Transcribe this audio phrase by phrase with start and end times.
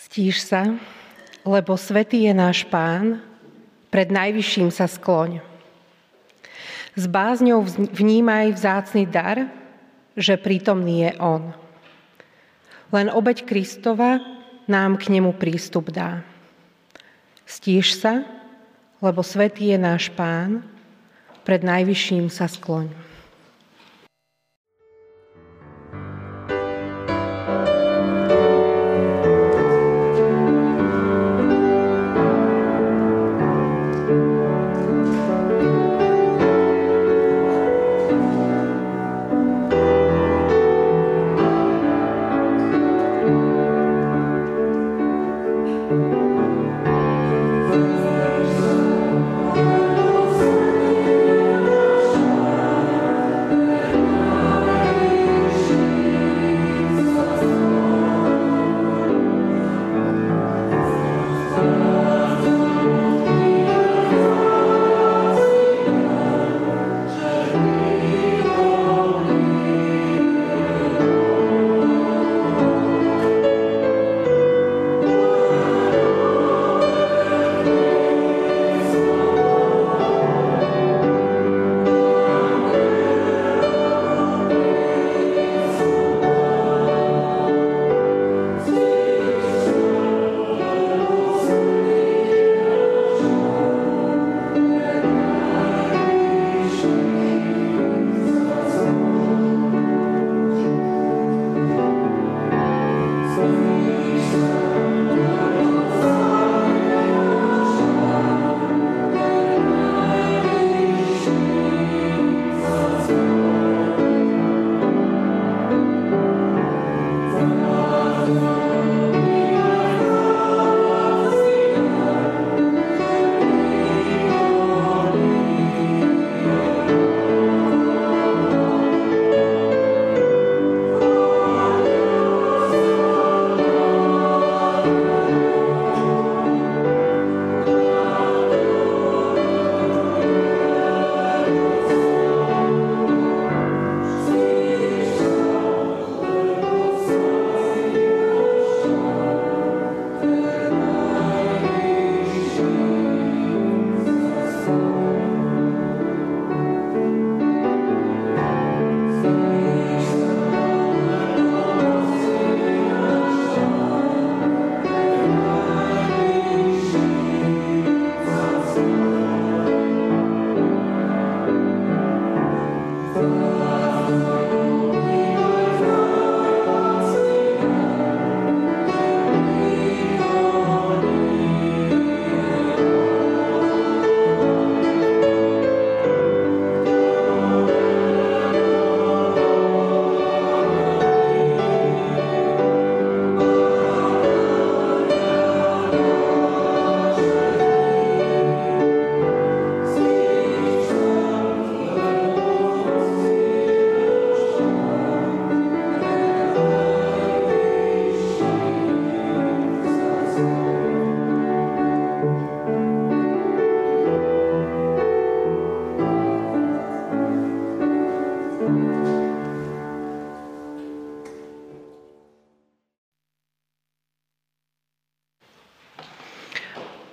[0.00, 0.80] Stíš sa,
[1.44, 3.20] lebo svetý je náš pán,
[3.92, 5.44] pred najvyšším sa skloň.
[6.96, 7.60] S bázňou
[7.92, 9.52] vnímaj vzácný dar,
[10.16, 11.52] že prítomný je On.
[12.96, 14.24] Len obeď Kristova
[14.64, 16.24] nám k nemu prístup dá.
[17.44, 18.24] Stíš sa,
[19.04, 20.64] lebo svetý je náš Pán,
[21.44, 23.09] pred najvyšším sa skloň.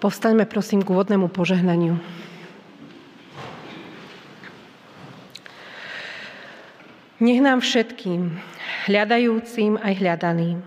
[0.08, 2.00] Povstaňme prosím k úvodnému požehnaniu.
[7.20, 8.40] Nech nám všetkým,
[8.88, 10.64] hľadajúcim aj hľadaným,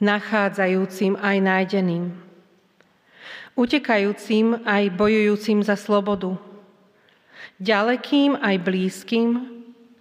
[0.00, 2.16] nachádzajúcim aj nájdeným,
[3.52, 6.40] utekajúcim aj bojujúcim za slobodu,
[7.60, 9.28] ďalekým aj blízkym,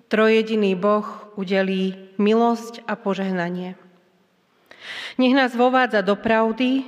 [0.08, 1.04] trojediný Boh
[1.36, 3.76] udelí milosť a požehnanie.
[5.20, 6.88] Nech nás vovádza do pravdy,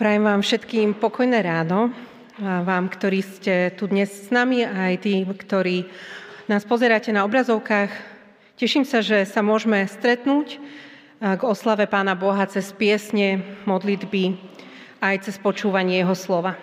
[0.00, 1.92] Prajem vám všetkým pokojné ráno,
[2.40, 5.92] a vám, ktorí ste tu dnes s nami, a aj tí, ktorí
[6.48, 7.92] nás pozeráte na obrazovkách.
[8.56, 10.56] Teším sa, že sa môžeme stretnúť
[11.20, 14.40] k oslave Pána Boha cez piesne, modlitby,
[15.04, 16.56] aj cez počúvanie Jeho slova.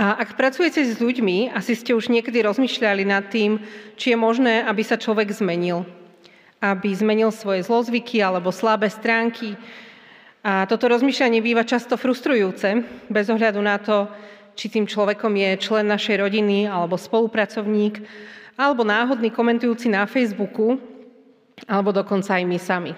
[0.00, 3.60] A ak pracujete s ľuďmi, asi ste už niekedy rozmýšľali nad tým,
[4.00, 5.84] či je možné, aby sa človek zmenil.
[6.64, 9.60] Aby zmenil svoje zlozvyky alebo slabé stránky,
[10.40, 12.80] a toto rozmýšľanie býva často frustrujúce,
[13.12, 14.08] bez ohľadu na to,
[14.56, 18.00] či tým človekom je člen našej rodiny alebo spolupracovník,
[18.56, 20.80] alebo náhodný komentujúci na Facebooku,
[21.68, 22.92] alebo dokonca aj my sami.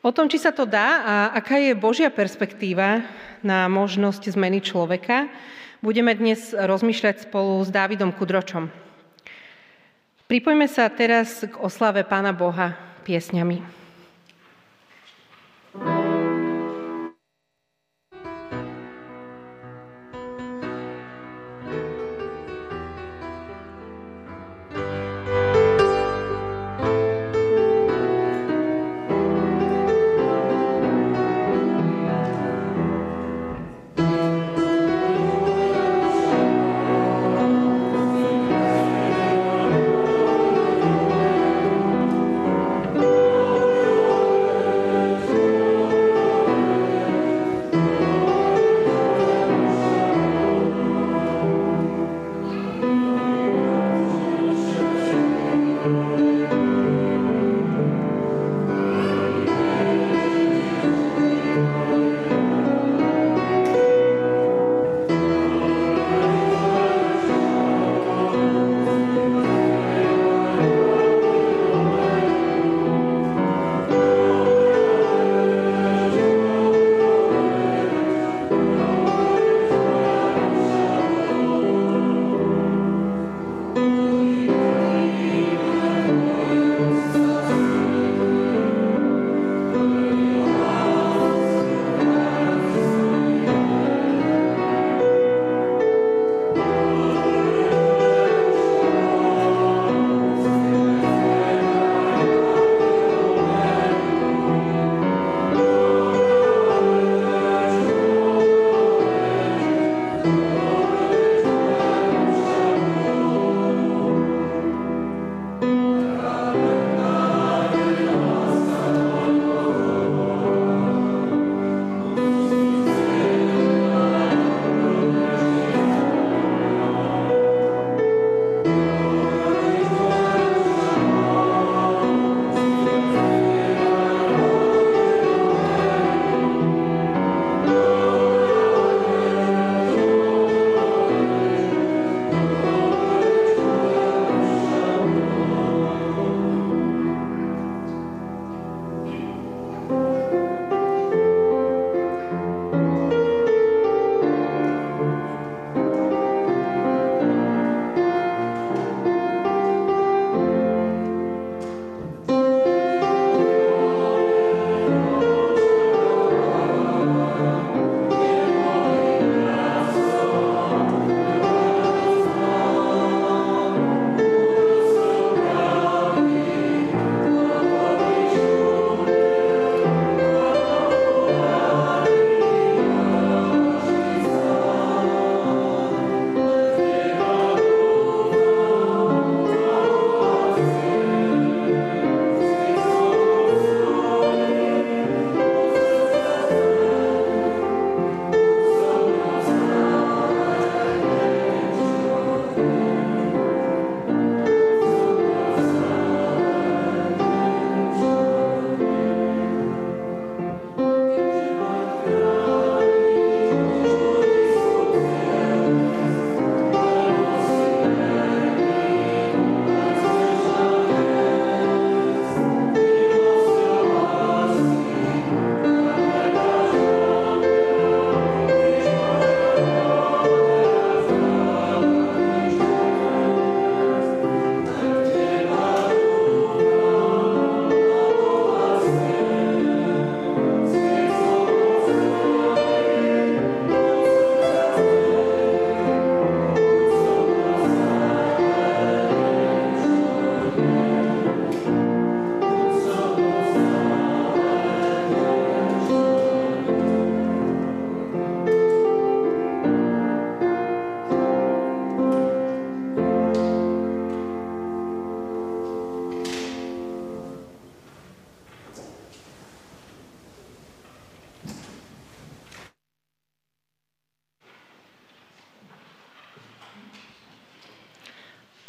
[0.00, 3.04] O tom, či sa to dá a aká je Božia perspektíva
[3.44, 5.28] na možnosť zmeny človeka,
[5.84, 8.72] budeme dnes rozmýšľať spolu s Dávidom Kudročom.
[10.24, 13.79] Pripojme sa teraz k oslave Pána Boha piesňami.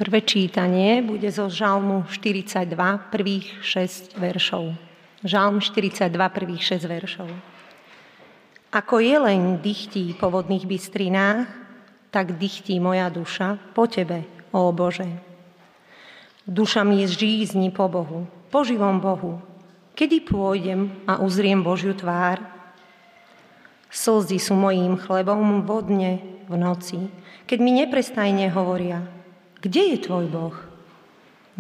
[0.02, 2.66] Prvé čítanie bude zo Žalmu 42,
[3.14, 4.74] prvých 6 veršov.
[5.22, 7.30] Žalm 42, prvých 6 veršov.
[8.74, 11.46] Ako jeleň dychtí po vodných bystrinách,
[12.10, 15.06] tak dychtí moja duša po Tebe, ó Bože.
[16.50, 19.38] Duša mi žízni po Bohu, po živom Bohu.
[19.94, 22.42] Kedy pôjdem a uzriem Božiu tvár?
[23.94, 27.06] Slzy sú mojím chlebom vodne v noci,
[27.46, 29.06] keď mi neprestajne hovoria–
[29.62, 30.58] kde je tvoj Boh?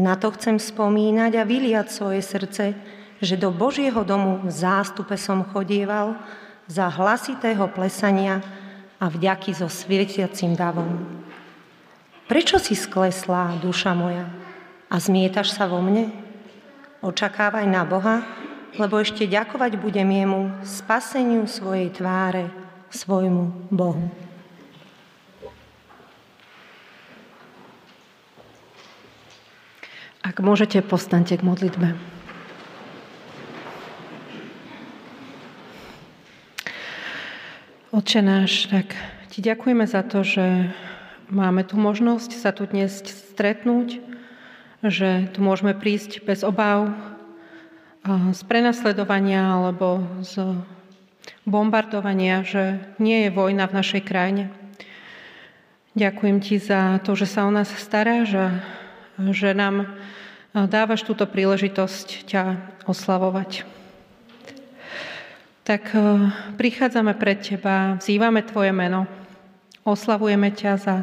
[0.01, 2.73] Na to chcem spomínať a vyliať svoje srdce,
[3.21, 6.17] že do Božieho domu v zástupe som chodieval
[6.65, 8.41] za hlasitého plesania
[8.97, 11.21] a vďaky so svietiacim davom.
[12.25, 14.25] Prečo si skleslá, duša moja,
[14.89, 16.09] a zmietaš sa vo mne?
[17.05, 18.25] Očakávaj na Boha,
[18.79, 22.49] lebo ešte ďakovať budem jemu spaseniu svojej tváre,
[22.89, 24.30] svojmu Bohu.
[30.21, 31.97] Ak môžete, postaňte k modlitbe.
[37.89, 38.93] Oče náš, tak
[39.33, 40.69] ti ďakujeme za to, že
[41.33, 43.97] máme tu možnosť sa tu dnes stretnúť,
[44.85, 46.93] že tu môžeme prísť bez obáv
[48.05, 50.61] z prenasledovania alebo z
[51.49, 54.53] bombardovania, že nie je vojna v našej krajine.
[55.97, 58.47] Ďakujem ti za to, že sa o nás staráš a
[59.29, 59.85] že nám
[60.51, 62.43] dávaš túto príležitosť ťa
[62.89, 63.69] oslavovať.
[65.61, 65.93] Tak
[66.57, 69.05] prichádzame pred Teba, vzývame Tvoje meno,
[69.85, 70.95] oslavujeme ťa za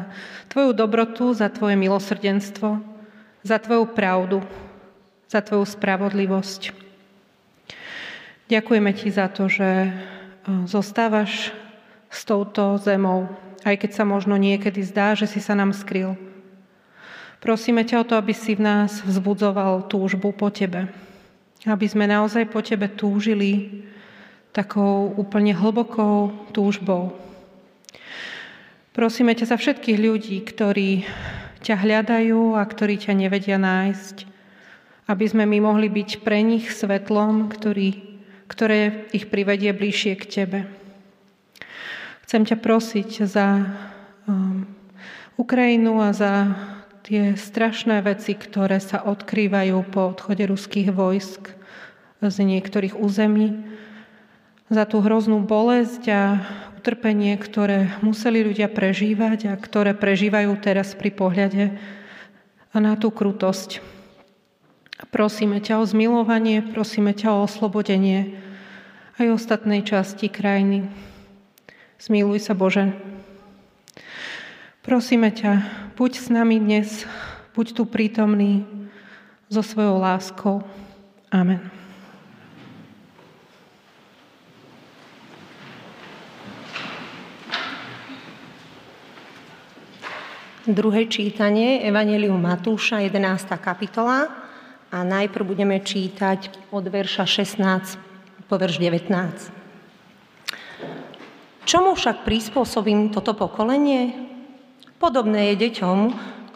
[0.51, 2.83] Tvoju dobrotu, za Tvoje milosrdenstvo,
[3.41, 4.43] za Tvoju pravdu,
[5.31, 6.75] za Tvoju spravodlivosť.
[8.51, 9.95] Ďakujeme Ti za to, že
[10.67, 11.55] zostávaš
[12.09, 13.29] s touto zemou,
[13.61, 16.17] aj keď sa možno niekedy zdá, že si sa nám skryl.
[17.39, 20.91] Prosíme ťa o to, aby si v nás vzbudzoval túžbu po Tebe.
[21.63, 23.83] Aby sme naozaj po Tebe túžili
[24.51, 27.15] takou úplne hlbokou túžbou.
[28.91, 31.07] Prosíme ťa za všetkých ľudí, ktorí
[31.63, 34.27] ťa hľadajú a ktorí ťa nevedia nájsť.
[35.07, 38.19] Aby sme my mohli byť pre nich svetlom, ktorý,
[38.51, 40.59] ktoré ich privedie bližšie k Tebe.
[42.27, 43.63] Chcem ťa prosiť za
[44.27, 44.67] um,
[45.39, 46.33] Ukrajinu a za
[47.03, 51.51] tie strašné veci, ktoré sa odkrývajú po odchode ruských vojsk
[52.19, 53.55] z niektorých území,
[54.69, 56.21] za tú hroznú bolesť a
[56.77, 61.63] utrpenie, ktoré museli ľudia prežívať a ktoré prežívajú teraz pri pohľade
[62.71, 63.81] na tú krutosť.
[65.09, 68.37] Prosíme ťa o zmilovanie, prosíme ťa o oslobodenie
[69.19, 70.87] aj ostatnej časti krajiny.
[71.99, 72.95] Zmiluj sa, Bože.
[74.89, 75.69] Prosíme ťa,
[76.01, 77.05] buď s nami dnes,
[77.53, 78.65] buď tu prítomný
[79.45, 80.65] so svojou láskou.
[81.29, 81.61] Amen.
[90.65, 93.45] Druhé čítanie, Evangelium Matúša, 11.
[93.61, 94.25] kapitola
[94.89, 99.53] a najprv budeme čítať od verša 16 po verš 19.
[101.69, 104.29] Čomu však prispôsobím toto pokolenie?
[104.99, 105.99] Podobné je deťom,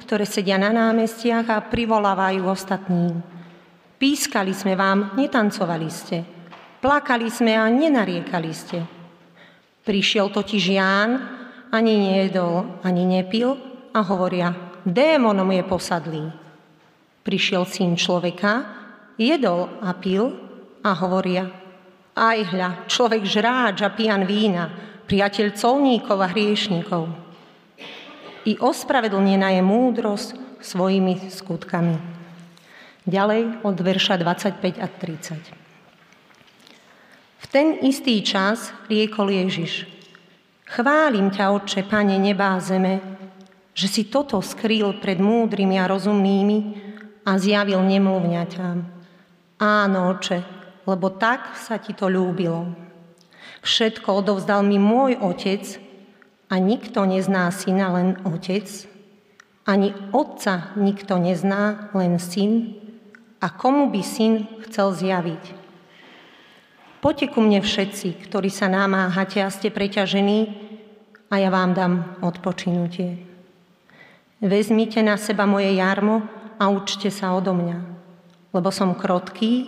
[0.03, 3.23] ktoré sedia na námestiach a privolávajú ostatným.
[3.95, 6.27] Pískali sme vám, netancovali ste.
[6.83, 8.83] Plakali sme a nenariekali ste.
[9.87, 11.11] Prišiel totiž Ján,
[11.71, 13.55] ani nejedol, ani nepil
[13.95, 14.51] a hovoria,
[14.83, 16.23] démonom je posadlý.
[17.23, 18.67] Prišiel syn človeka,
[19.15, 20.35] jedol a pil
[20.83, 21.47] a hovoria,
[22.11, 24.67] aj hľa, človek žráč a pijan vína,
[25.07, 27.22] priateľ colníkov a hriešníkov
[28.43, 30.29] i ospravedlnená je múdrosť
[30.63, 31.95] svojimi skutkami.
[33.03, 35.63] Ďalej od verša 25 a 30.
[37.43, 39.87] V ten istý čas riekol Ježiš.
[40.63, 43.03] Chválim ťa, Otče, Pane neba zeme,
[43.75, 46.57] že si toto skrýl pred múdrymi a rozumnými
[47.27, 48.77] a zjavil nemluvňaťám.
[49.59, 50.39] Áno, Oče,
[50.87, 52.71] lebo tak sa ti to ľúbilo.
[53.63, 55.63] Všetko odovzdal mi môj Otec
[56.53, 58.69] a nikto nezná syna, len otec,
[59.65, 62.77] ani otca nikto nezná, len syn,
[63.41, 65.43] a komu by syn chcel zjaviť.
[67.01, 70.69] Poďte ku mne všetci, ktorí sa namáhate a ste preťažení,
[71.33, 73.17] a ja vám dám odpočinutie.
[74.37, 76.21] Vezmite na seba moje jarmo
[76.61, 77.79] a učte sa odo mňa,
[78.53, 79.65] lebo som krotký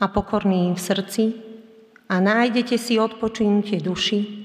[0.00, 1.24] a pokorný v srdci
[2.08, 4.41] a nájdete si odpočinutie duši,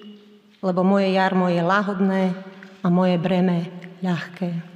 [0.68, 2.36] lebo moje jarmo je lahodné
[2.84, 3.72] a moje breme
[4.04, 4.76] ľahké.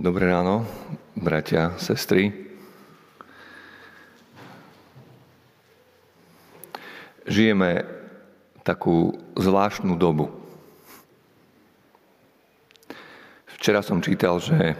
[0.00, 0.64] Dobré ráno,
[1.18, 2.45] bratia, sestry.
[7.26, 7.82] Žijeme
[8.62, 10.30] takú zvláštnu dobu.
[13.58, 14.78] Včera som čítal, že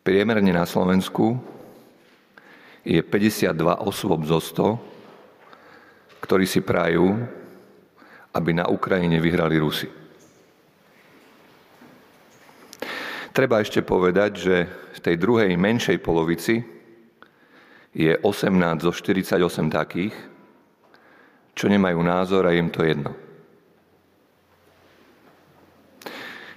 [0.00, 1.36] priemerne na Slovensku
[2.88, 3.52] je 52
[3.84, 7.20] osôb zo 100, ktorí si prajú,
[8.32, 9.92] aby na Ukrajine vyhrali Rusi.
[13.28, 14.56] Treba ešte povedať, že
[14.96, 16.64] v tej druhej menšej polovici
[17.92, 19.36] je 18 zo 48
[19.68, 20.33] takých,
[21.54, 23.14] čo nemajú názor a im to jedno.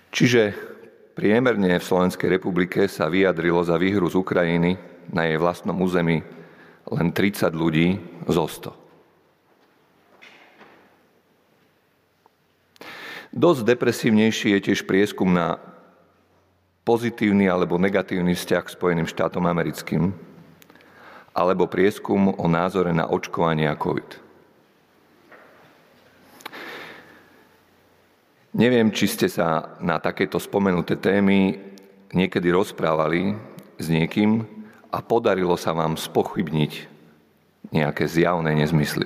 [0.10, 0.58] Čiže
[1.14, 4.82] priemerne v Slovenskej republike sa vyjadrilo za výhru z Ukrajiny
[5.14, 6.26] na jej vlastnom území
[6.90, 8.74] len 30 ľudí zo 100.
[13.38, 15.62] Dosť depresívnejší je tiež prieskum na
[16.88, 20.16] pozitívny alebo negatívny vzťah k Spojeným štátom americkým,
[21.36, 24.27] alebo prieskum o názore na očkovanie a COVID.
[28.58, 31.62] Neviem, či ste sa na takéto spomenuté témy
[32.10, 33.38] niekedy rozprávali
[33.78, 34.42] s niekým
[34.90, 36.90] a podarilo sa vám spochybniť
[37.70, 39.06] nejaké zjavné nezmysly.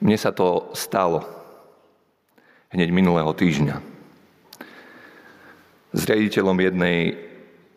[0.00, 1.20] Mne sa to stalo
[2.72, 3.76] hneď minulého týždňa
[5.92, 7.12] s riaditeľom jednej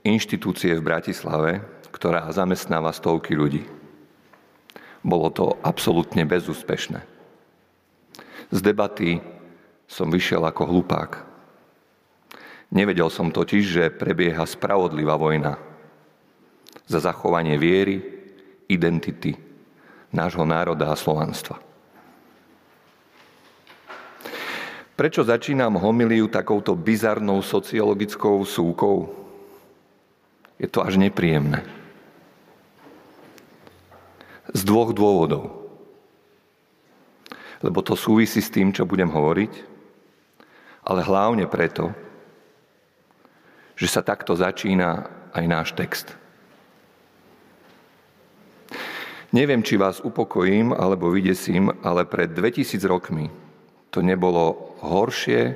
[0.07, 1.59] inštitúcie v Bratislave,
[1.91, 3.67] ktorá zamestnáva stovky ľudí.
[5.03, 7.18] Bolo to absolútne bezúspešné.
[8.49, 9.21] Z debaty
[9.85, 11.11] som vyšiel ako hlupák.
[12.69, 15.57] Nevedel som totiž, že prebieha spravodlivá vojna
[16.85, 18.01] za zachovanie viery,
[18.69, 19.33] identity
[20.13, 21.61] nášho národa a slovanstva.
[24.93, 29.07] Prečo začínam homiliu takouto bizarnou sociologickou súkou?
[30.59, 31.63] Je to až nepríjemné.
[34.51, 35.58] Z dvoch dôvodov.
[37.59, 39.51] Lebo to súvisí s tým, čo budem hovoriť,
[40.87, 41.91] ale hlavne preto,
[43.75, 46.07] že sa takto začína aj náš text.
[49.29, 53.29] Neviem, či vás upokojím alebo vydesím, ale pred 2000 rokmi
[53.93, 55.53] to nebolo horšie,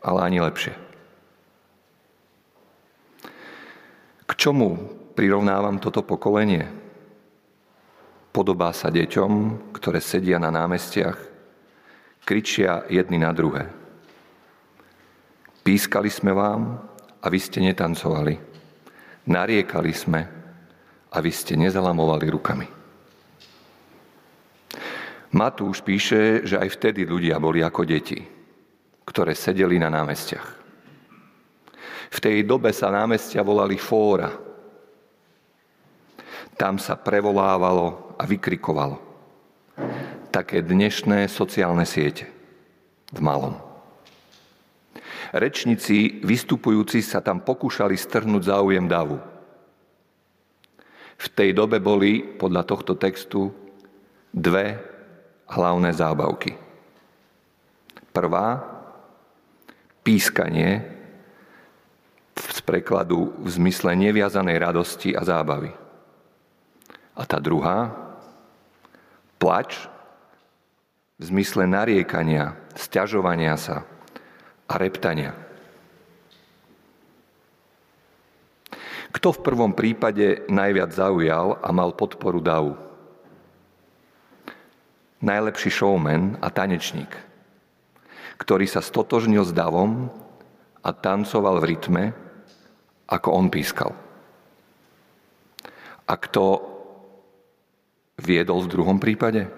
[0.00, 0.72] ale ani lepšie.
[4.24, 4.80] K čomu
[5.12, 6.79] prirovnávam toto pokolenie?
[8.30, 9.32] Podobá sa deťom,
[9.74, 11.18] ktoré sedia na námestiach,
[12.22, 13.66] kričia jedny na druhé.
[15.66, 16.78] Pískali sme vám
[17.20, 18.38] a vy ste netancovali.
[19.26, 20.20] Nariekali sme
[21.10, 22.68] a vy ste nezalamovali rukami.
[25.30, 28.18] Matúš píše, že aj vtedy ľudia boli ako deti,
[29.06, 30.48] ktoré sedeli na námestiach.
[32.10, 34.49] V tej dobe sa námestia volali fóra.
[36.60, 39.00] Tam sa prevolávalo a vykrikovalo.
[40.28, 42.28] Také dnešné sociálne siete.
[43.08, 43.56] V malom.
[45.32, 49.16] Rečníci vystupujúci sa tam pokúšali strhnúť záujem davu.
[51.16, 53.48] V tej dobe boli, podľa tohto textu,
[54.28, 54.76] dve
[55.48, 56.60] hlavné zábavky.
[58.12, 58.60] Prvá,
[60.04, 60.84] pískanie
[62.36, 65.79] z prekladu v zmysle neviazanej radosti a zábavy.
[67.20, 67.92] A tá druhá,
[69.36, 69.76] plač
[71.20, 73.84] v zmysle nariekania, sťažovania sa
[74.64, 75.36] a reptania.
[79.12, 82.90] Kto v prvom prípade najviac zaujal a mal podporu davu?
[85.20, 87.12] najlepší showman a tanečník,
[88.40, 90.08] ktorý sa stotožnil s davom
[90.80, 92.04] a tancoval v rytme,
[93.04, 93.92] ako on pískal.
[96.08, 96.69] A kto
[98.20, 99.48] viedol v druhom prípade?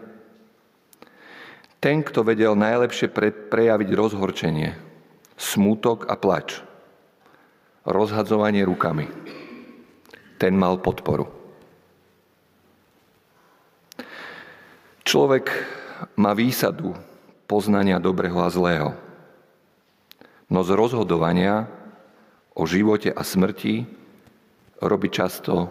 [1.83, 3.11] Ten, kto vedel najlepšie
[3.51, 4.79] prejaviť rozhorčenie,
[5.35, 6.62] smútok a plač,
[7.83, 9.11] rozhadzovanie rukami.
[10.38, 11.27] Ten mal podporu.
[15.03, 15.51] Človek
[16.14, 16.94] má výsadu
[17.51, 18.94] poznania dobrého a zlého.
[20.46, 21.66] No z rozhodovania
[22.55, 23.83] o živote a smrti
[24.79, 25.66] robí často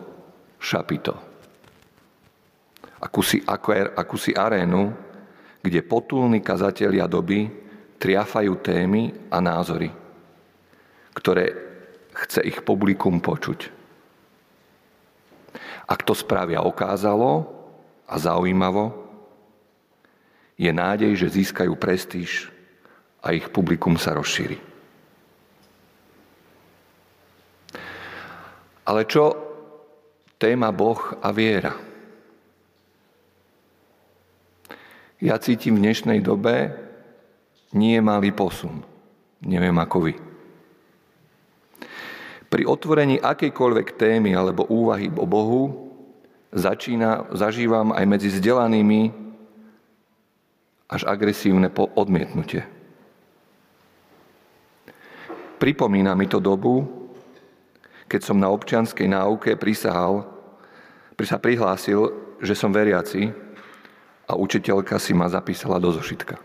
[0.60, 1.30] šapito.
[3.01, 3.41] Akúsi,
[3.97, 4.93] akúsi arénu,
[5.65, 7.49] kde potulní kazatelia doby
[7.97, 9.89] triafajú témy a názory,
[11.17, 11.53] ktoré
[12.13, 13.69] chce ich publikum počuť.
[15.89, 17.49] Ak to spravia okázalo
[18.05, 18.93] a zaujímavo,
[20.61, 22.53] je nádej, že získajú prestíž
[23.25, 24.61] a ich publikum sa rozšíri.
[28.85, 29.33] Ale čo
[30.41, 31.90] téma Boh a viera?
[35.21, 36.73] Ja cítim v dnešnej dobe
[37.77, 38.81] nie malý posun.
[39.45, 40.13] Neviem ako vy.
[42.49, 45.93] Pri otvorení akejkoľvek témy alebo úvahy o Bohu
[46.49, 49.13] začína, zažívam aj medzi vzdelanými
[50.89, 52.65] až agresívne odmietnutie.
[55.62, 56.81] Pripomína mi to dobu,
[58.10, 60.25] keď som na občianskej náuke prisahal,
[61.29, 62.10] sa prihlásil,
[62.41, 63.50] že som veriaci
[64.31, 66.39] a učiteľka si ma zapísala do zošitka.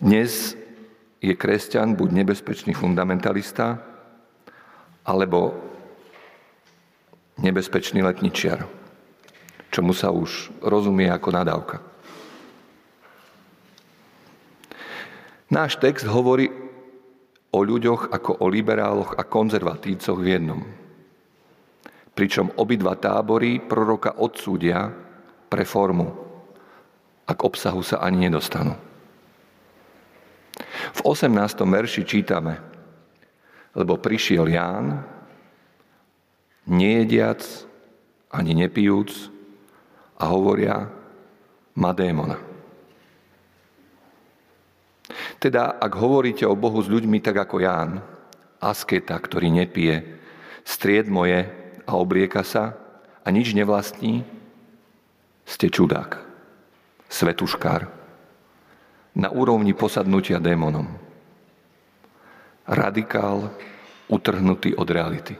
[0.00, 0.56] Dnes
[1.20, 3.84] je kresťan buď nebezpečný fundamentalista,
[5.04, 5.52] alebo
[7.44, 8.64] nebezpečný letničiar,
[9.68, 11.76] čomu sa už rozumie ako nadávka.
[15.52, 16.48] Náš text hovorí
[17.52, 20.60] o ľuďoch ako o liberáloch a konzervatívcoch v jednom.
[22.16, 24.88] Pričom obidva tábory proroka odsúdia
[25.52, 26.08] pre formu,
[27.28, 28.72] ak obsahu sa ani nedostanú.
[30.96, 31.28] V 18.
[31.60, 32.56] verši čítame,
[33.76, 35.04] lebo prišiel Ján,
[36.64, 37.44] nejediac
[38.32, 39.28] ani nepijúc
[40.16, 40.88] a hovoria,
[41.76, 42.40] má démona.
[45.36, 48.00] Teda, ak hovoríte o Bohu s ľuďmi tak ako Ján,
[48.56, 50.16] asketa, ktorý nepije,
[50.64, 51.44] stried moje
[51.86, 52.74] a oblieka sa
[53.22, 54.26] a nič nevlastní,
[55.46, 56.18] ste čudák,
[57.06, 57.86] svetuškár,
[59.16, 60.90] na úrovni posadnutia démonom.
[62.66, 63.54] Radikál,
[64.10, 65.34] utrhnutý od reality.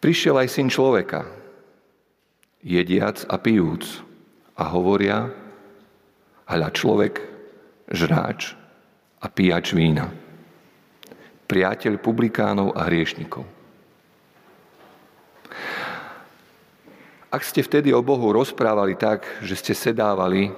[0.00, 1.28] Prišiel aj syn človeka,
[2.64, 4.08] jediac a pijúc,
[4.58, 5.30] a hovoria,
[6.50, 7.14] hľa človek,
[7.94, 8.58] žráč
[9.22, 10.10] a pijač vína.
[11.48, 13.48] Priateľ publikánov a hriešnikov.
[17.28, 20.52] Ak ste vtedy o Bohu rozprávali tak, že ste sedávali,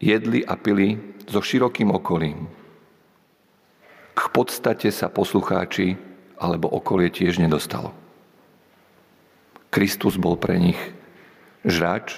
[0.00, 0.96] jedli a pili
[1.28, 2.48] so širokým okolím,
[4.16, 5.96] k podstate sa poslucháči
[6.40, 7.92] alebo okolie tiež nedostalo.
[9.68, 10.80] Kristus bol pre nich
[11.64, 12.16] žrač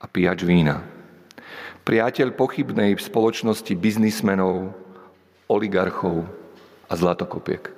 [0.00, 0.84] a pijač vína
[1.82, 4.70] priateľ pochybnej v spoločnosti biznismenov,
[5.52, 6.24] oligarchov
[6.88, 7.68] a zlatokopiek.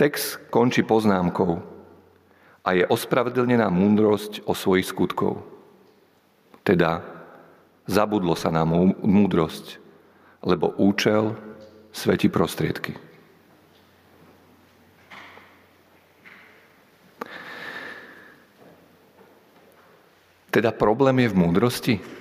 [0.00, 1.60] Text končí poznámkou
[2.64, 5.44] a je ospravedlnená múdrosť o svojich skutkov.
[6.64, 7.04] Teda
[7.84, 8.64] zabudlo sa na
[9.02, 9.76] múdrosť,
[10.40, 11.36] lebo účel
[11.92, 12.94] svetí prostriedky.
[20.48, 22.17] Teda problém je v múdrosti?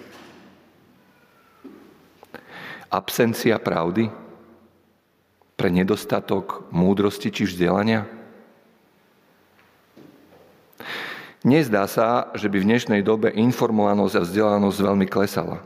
[2.87, 4.07] Absencia pravdy?
[5.57, 8.07] Pre nedostatok múdrosti či vzdelania?
[11.43, 15.59] Nezdá sa, že by v dnešnej dobe informovanosť a vzdelanosť veľmi klesala.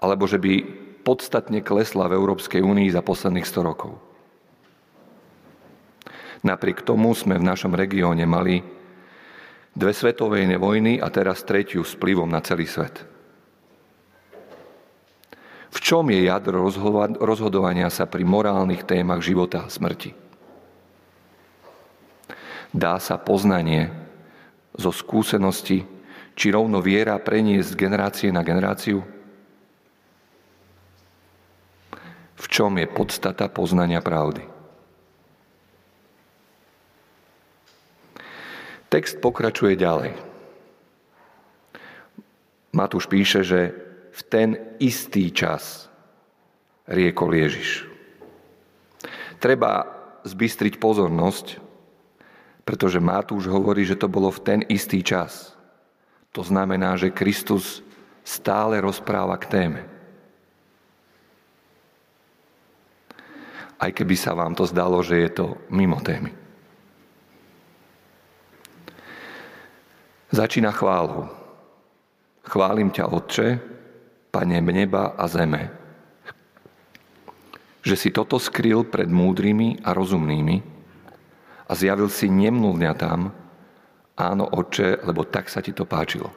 [0.00, 0.64] Alebo že by
[1.04, 3.92] podstatne klesla v Európskej únii za posledných 100 rokov.
[6.44, 8.60] Napriek tomu sme v našom regióne mali
[9.72, 13.13] dve svetovej vojny a teraz tretiu s vplyvom na celý svet.
[15.74, 16.70] V čom je jadro
[17.18, 20.14] rozhodovania sa pri morálnych témach života a smrti?
[22.70, 23.90] Dá sa poznanie
[24.78, 25.82] zo skúsenosti
[26.38, 29.02] či rovno viera preniesť z generácie na generáciu?
[32.34, 34.46] V čom je podstata poznania pravdy?
[38.94, 40.14] Text pokračuje ďalej.
[42.70, 43.83] Matúš píše, že
[44.14, 44.48] v ten
[44.78, 45.90] istý čas
[46.86, 47.90] riekol Ježiš.
[49.42, 49.90] Treba
[50.22, 51.46] zbystriť pozornosť,
[52.64, 55.52] pretože Matúš hovorí, že to bolo v ten istý čas.
[56.32, 57.84] To znamená, že Kristus
[58.24, 59.82] stále rozpráva k téme.
[63.76, 66.32] Aj keby sa vám to zdalo, že je to mimo témy.
[70.32, 71.28] Začína chválou.
[72.48, 73.48] Chválim ťa, Otče,
[74.34, 75.70] Pane neba a zeme,
[77.86, 80.58] že si toto skryl pred múdrymi a rozumnými
[81.70, 82.26] a zjavil si
[82.98, 83.30] tam,
[84.18, 86.34] áno, Otče, lebo tak sa ti to páčilo.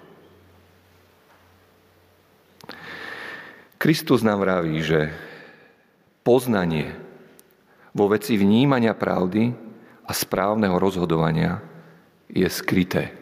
[3.82, 5.10] Kristus nám vraví, že
[6.22, 6.94] poznanie
[7.98, 9.58] vo veci vnímania pravdy
[10.06, 11.66] a správneho rozhodovania
[12.30, 13.17] je skryté.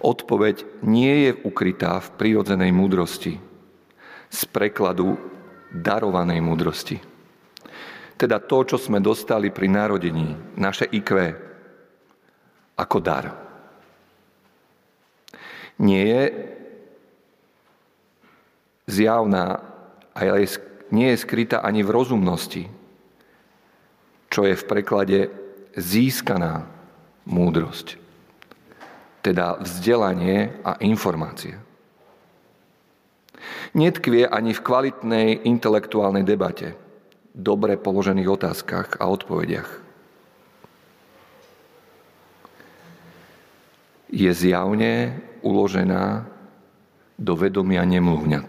[0.00, 3.36] Odpoveď nie je ukrytá v prírodzenej múdrosti,
[4.32, 5.20] z prekladu
[5.68, 6.96] darovanej múdrosti.
[8.16, 11.10] Teda to, čo sme dostali pri narodení, naše IQ,
[12.78, 13.26] ako dar.
[15.82, 16.24] Nie je
[18.86, 19.58] zjavná,
[20.14, 20.46] ale
[20.92, 22.64] nie je skrytá ani v rozumnosti,
[24.30, 25.18] čo je v preklade
[25.74, 26.68] získaná
[27.26, 28.01] múdrosť
[29.22, 31.54] teda vzdelanie a informácie.
[33.72, 36.76] Netkvie ani v kvalitnej intelektuálnej debate,
[37.32, 39.70] dobre položených otázkach a odpovediach.
[44.12, 46.28] Je zjavne uložená
[47.16, 48.48] do vedomia nemluvňat,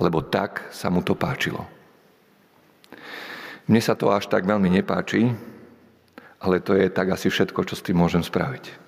[0.00, 1.62] lebo tak sa mu to páčilo.
[3.70, 5.30] Mne sa to až tak veľmi nepáči,
[6.42, 8.79] ale to je tak asi všetko, čo s tým môžem spraviť.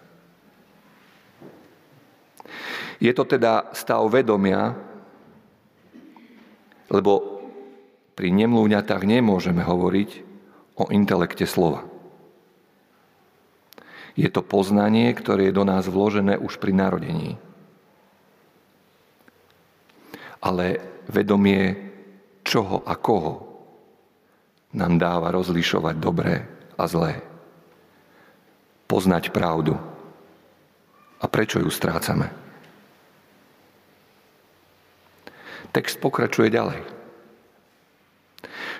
[3.02, 4.78] Je to teda stav vedomia,
[6.86, 7.42] lebo
[8.14, 10.10] pri nemlúňatách nemôžeme hovoriť
[10.78, 11.82] o intelekte slova.
[14.14, 17.40] Je to poznanie, ktoré je do nás vložené už pri narodení.
[20.38, 20.78] Ale
[21.10, 21.74] vedomie
[22.46, 23.50] čoho a koho
[24.78, 26.46] nám dáva rozlišovať dobré
[26.78, 27.18] a zlé.
[28.86, 29.74] Poznať pravdu.
[31.18, 32.41] A prečo ju strácame?
[35.72, 36.84] Text pokračuje ďalej.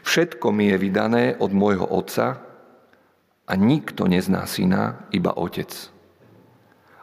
[0.05, 2.44] Všetko mi je vydané od môjho otca
[3.48, 5.72] a nikto nezná syna, iba otec.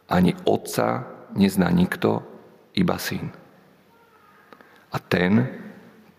[0.05, 2.21] Ani otca nezná nikto,
[2.77, 3.33] iba syn.
[4.93, 5.49] A ten,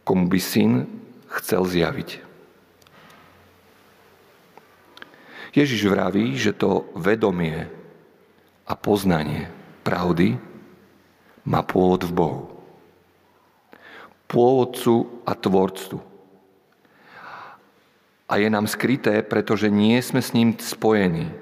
[0.03, 0.91] komu by syn
[1.39, 2.27] chcel zjaviť.
[5.55, 7.71] Ježiš vraví, že to vedomie
[8.67, 9.51] a poznanie
[9.87, 10.39] pravdy
[11.47, 12.60] má pôvod v Bohu
[14.31, 15.99] pôvodcu a tvorcu.
[18.31, 21.35] A je nám skryté, pretože nie sme s ním spojení,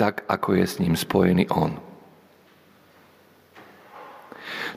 [0.00, 1.76] tak ako je s ním spojený on.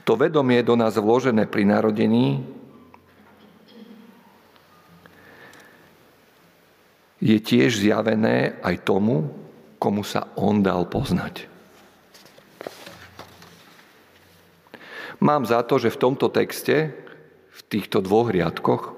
[0.03, 2.43] To vedomie do nás vložené pri narodení
[7.23, 9.31] je tiež zjavené aj tomu,
[9.79, 11.47] komu sa on dal poznať.
[15.19, 16.95] Mám za to, že v tomto texte
[17.69, 18.97] týchto dvoch riadkoch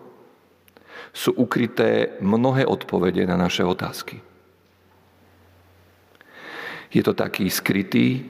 [1.11, 4.23] sú ukryté mnohé odpovede na naše otázky.
[6.91, 8.27] Je to taký skrytý,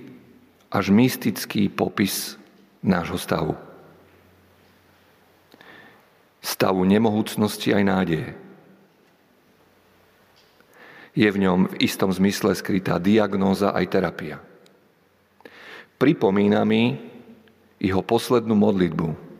[0.71, 2.38] až mystický popis
[2.82, 3.54] nášho stavu.
[6.41, 8.30] Stavu nemohúcnosti aj nádeje.
[11.12, 14.38] Je v ňom v istom zmysle skrytá diagnóza aj terapia.
[15.99, 16.97] Pripomína mi
[17.77, 19.31] jeho poslednú modlitbu,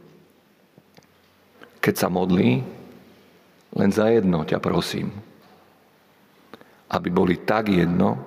[1.82, 2.62] keď sa modlí,
[3.74, 5.10] len za jedno ťa prosím.
[6.94, 8.22] Aby boli tak jedno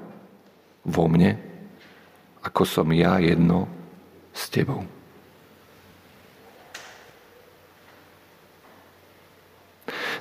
[0.82, 1.38] vo mne,
[2.42, 3.70] ako som ja jedno
[4.34, 4.82] s tebou.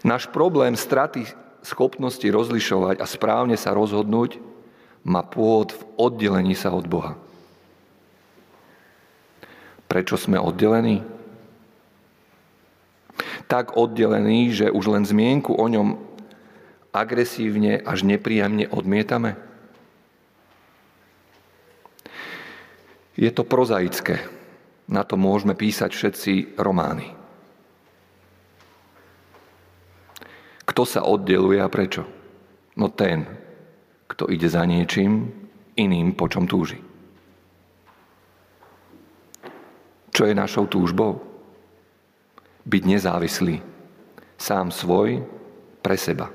[0.03, 1.23] Náš problém straty
[1.63, 4.35] schopnosti rozlišovať a správne sa rozhodnúť
[5.07, 7.15] má pôvod v oddelení sa od Boha.
[9.87, 11.12] Prečo sme oddelení?
[13.53, 16.01] Tak oddelený, že už len zmienku o ňom
[16.89, 19.37] agresívne až nepríjemne odmietame?
[23.13, 24.25] Je to prozaické.
[24.89, 27.13] Na to môžeme písať všetci romány.
[30.65, 32.09] Kto sa oddeluje a prečo?
[32.73, 33.29] No ten,
[34.09, 35.29] kto ide za niečím
[35.77, 36.81] iným, po čom túži.
[40.09, 41.32] Čo je našou túžbou?
[42.63, 43.59] Byť nezávislý,
[44.39, 45.23] sám svoj,
[45.83, 46.31] pre seba.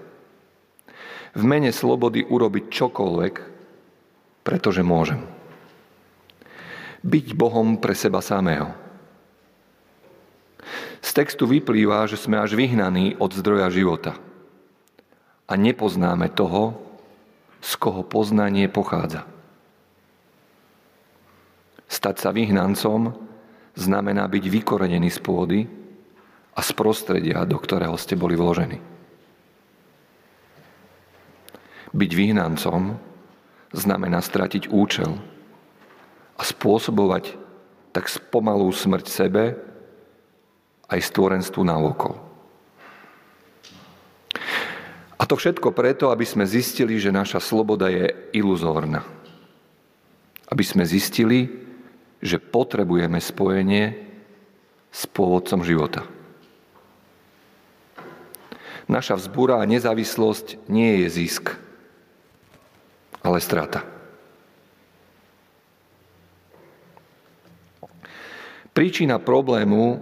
[1.32, 3.34] V mene slobody urobiť čokoľvek,
[4.44, 5.24] pretože môžem.
[7.00, 8.68] Byť Bohom pre seba samého.
[11.00, 14.18] Z textu vyplýva, že sme až vyhnaní od zdroja života
[15.48, 16.76] a nepoznáme toho,
[17.64, 19.24] z koho poznanie pochádza.
[21.88, 23.16] Stať sa vyhnancom
[23.72, 25.60] znamená byť vykorenený z pôdy,
[26.58, 28.82] a z prostredia, do ktorého ste boli vložení.
[31.94, 32.98] Byť vyhnancom
[33.70, 35.22] znamená stratiť účel
[36.34, 37.38] a spôsobovať
[37.94, 39.54] tak spomalú smrť sebe
[40.90, 42.18] aj stvorenstvu na okol.
[45.18, 49.06] A to všetko preto, aby sme zistili, že naša sloboda je iluzórna.
[50.48, 51.44] aby sme zistili,
[52.24, 54.00] že potrebujeme spojenie
[54.88, 56.08] s pôvodcom života.
[58.88, 61.52] Naša vzbúra a nezávislosť nie je zisk,
[63.20, 63.84] ale strata.
[68.72, 70.00] Príčina problému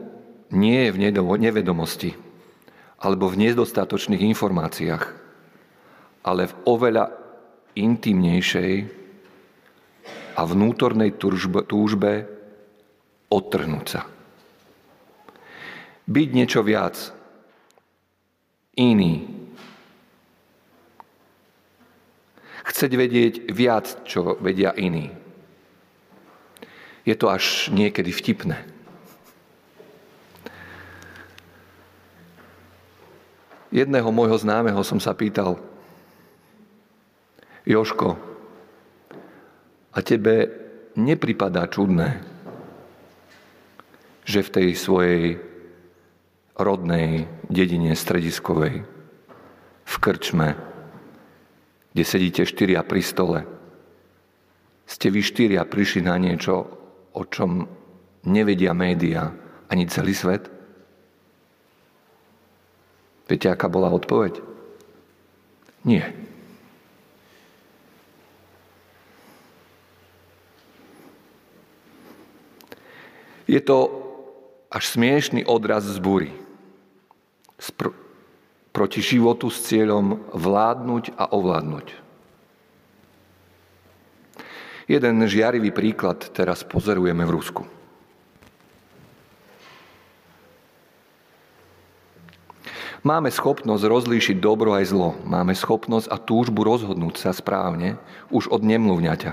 [0.55, 0.99] nie je v
[1.43, 2.15] nevedomosti
[3.03, 5.05] alebo v nedostatočných informáciách,
[6.23, 7.11] ale v oveľa
[7.75, 8.73] intimnejšej
[10.37, 12.29] a vnútornej túžbe, túžbe
[13.33, 14.07] odtrhnúť sa.
[16.07, 17.16] Byť niečo viac,
[18.77, 19.25] iný.
[22.69, 25.11] Chceť vedieť viac, čo vedia iní.
[27.09, 28.61] Je to až niekedy vtipné.
[33.73, 35.59] Jedného môjho známeho som sa pýtal,
[37.67, 38.15] Joško,
[39.97, 40.53] a tebe
[40.97, 42.21] nepripadá čudné,
[44.29, 45.23] že v tej svojej
[46.57, 48.89] rodnej dedine strediskovej,
[49.87, 50.57] v krčme,
[51.93, 53.41] kde sedíte štyria pri stole.
[54.89, 56.67] Ste vy štyria prišli na niečo,
[57.13, 57.69] o čom
[58.27, 59.31] nevedia média
[59.69, 60.49] ani celý svet?
[63.27, 64.39] Viete, aká bola odpoveď?
[65.83, 66.15] Nie.
[73.47, 73.91] Je to
[74.71, 76.46] až smiešný odraz zbúry
[77.61, 77.97] spr-
[78.77, 82.05] proti životu s cieľom vládnuť a ovládnuť.
[84.87, 87.63] Jeden žiarivý príklad teraz pozorujeme v Rusku.
[93.07, 95.15] Máme schopnosť rozlíšiť dobro aj zlo.
[95.23, 98.03] Máme schopnosť a túžbu rozhodnúť sa správne
[98.35, 99.33] už od nemluvňaťa.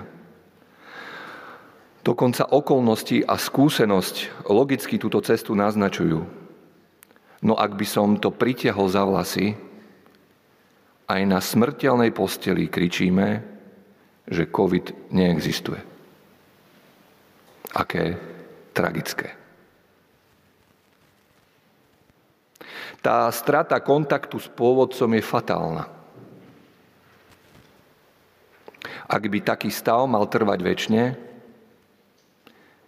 [2.05, 6.42] Dokonca okolnosti a skúsenosť logicky túto cestu naznačujú.
[7.43, 9.51] No ak by som to pritiahol za vlasy,
[11.11, 13.43] aj na smrteľnej posteli kričíme,
[14.23, 15.81] že COVID neexistuje.
[17.75, 18.15] Aké
[18.71, 19.35] tragické.
[23.03, 25.85] Tá strata kontaktu s pôvodcom je fatálna.
[29.03, 31.03] Ak by taký stav mal trvať väčšine,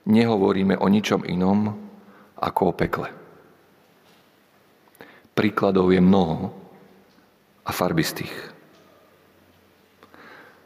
[0.07, 1.75] nehovoríme o ničom inom
[2.39, 3.24] ako o pekle.
[5.35, 6.55] Príkladov je mnoho
[7.67, 8.31] a farbistých.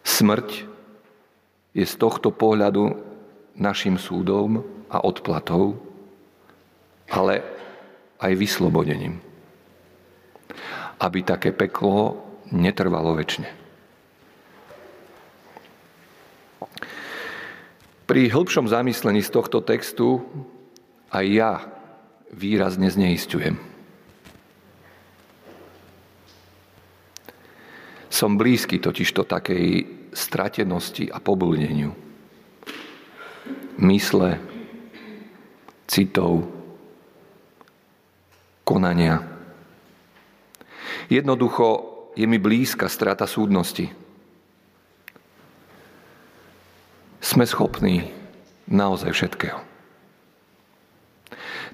[0.05, 0.49] Smrť
[1.73, 2.93] je z tohto pohľadu
[3.57, 4.61] našim súdom
[4.93, 5.73] a odplatou,
[7.09, 7.41] ale
[8.21, 9.17] aj vyslobodením.
[11.01, 12.21] Aby také peklo
[12.53, 13.49] netrvalo väčšine.
[18.09, 20.25] Pri hĺbšom zamyslení z tohto textu
[21.13, 21.51] aj ja
[22.33, 23.68] výrazne zneistujem.
[28.09, 31.93] Som blízky totižto takej stratenosti a poblneniu.
[33.79, 34.41] Mysle,
[35.87, 36.45] citov,
[38.65, 39.21] konania.
[41.09, 41.65] Jednoducho
[42.13, 43.89] je mi blízka strata súdnosti.
[47.21, 48.09] Sme schopní
[48.69, 49.61] naozaj všetkého.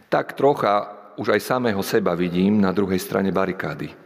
[0.08, 4.05] Tak trocha už aj samého seba vidím na druhej strane barikády.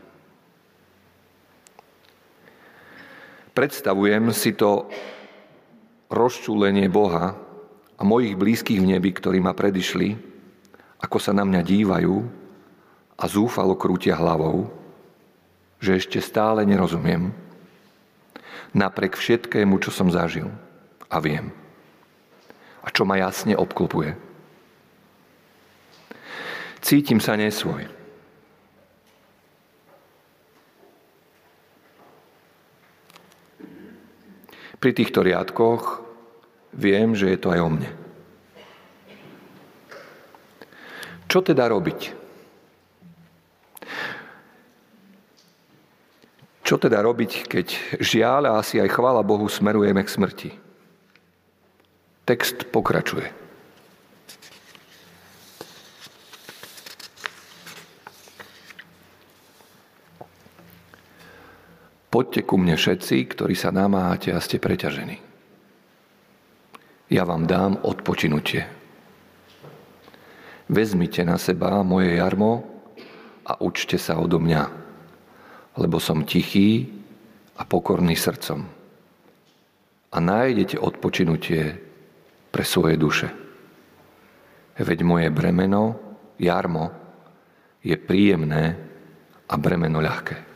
[3.59, 4.87] Predstavujem si to
[6.07, 7.35] rozčúlenie Boha
[7.99, 10.15] a mojich blízkych v nebi, ktorí ma predišli,
[11.03, 12.15] ako sa na mňa dívajú
[13.19, 14.71] a zúfalo krútia hlavou,
[15.75, 17.35] že ešte stále nerozumiem,
[18.71, 20.47] napriek všetkému, čo som zažil
[21.11, 21.51] a viem.
[22.79, 24.15] A čo ma jasne obklopuje.
[26.79, 27.98] Cítim sa nesvoj.
[34.79, 35.99] Pri týchto riadkoch
[36.71, 37.91] viem, že je to aj o mne.
[41.29, 42.15] Čo teda robiť?
[46.63, 47.67] Čo teda robiť, keď
[47.97, 50.49] žiaľ a asi aj chvála Bohu smerujeme k smrti?
[52.29, 53.48] Text pokračuje.
[62.19, 65.23] Poďte ku mne všetci, ktorí sa namáhate a ste preťažení.
[67.07, 68.67] Ja vám dám odpočinutie.
[70.67, 72.67] Vezmite na seba moje jarmo
[73.47, 74.63] a učte sa odo mňa,
[75.79, 76.91] lebo som tichý
[77.55, 78.67] a pokorný srdcom.
[80.11, 81.79] a nájdete odpočinutie
[82.51, 83.31] pre svoje duše.
[84.75, 85.95] Veď moje bremeno,
[86.35, 86.91] jarmo,
[87.79, 88.75] je príjemné
[89.47, 90.48] a bremeno ľahké.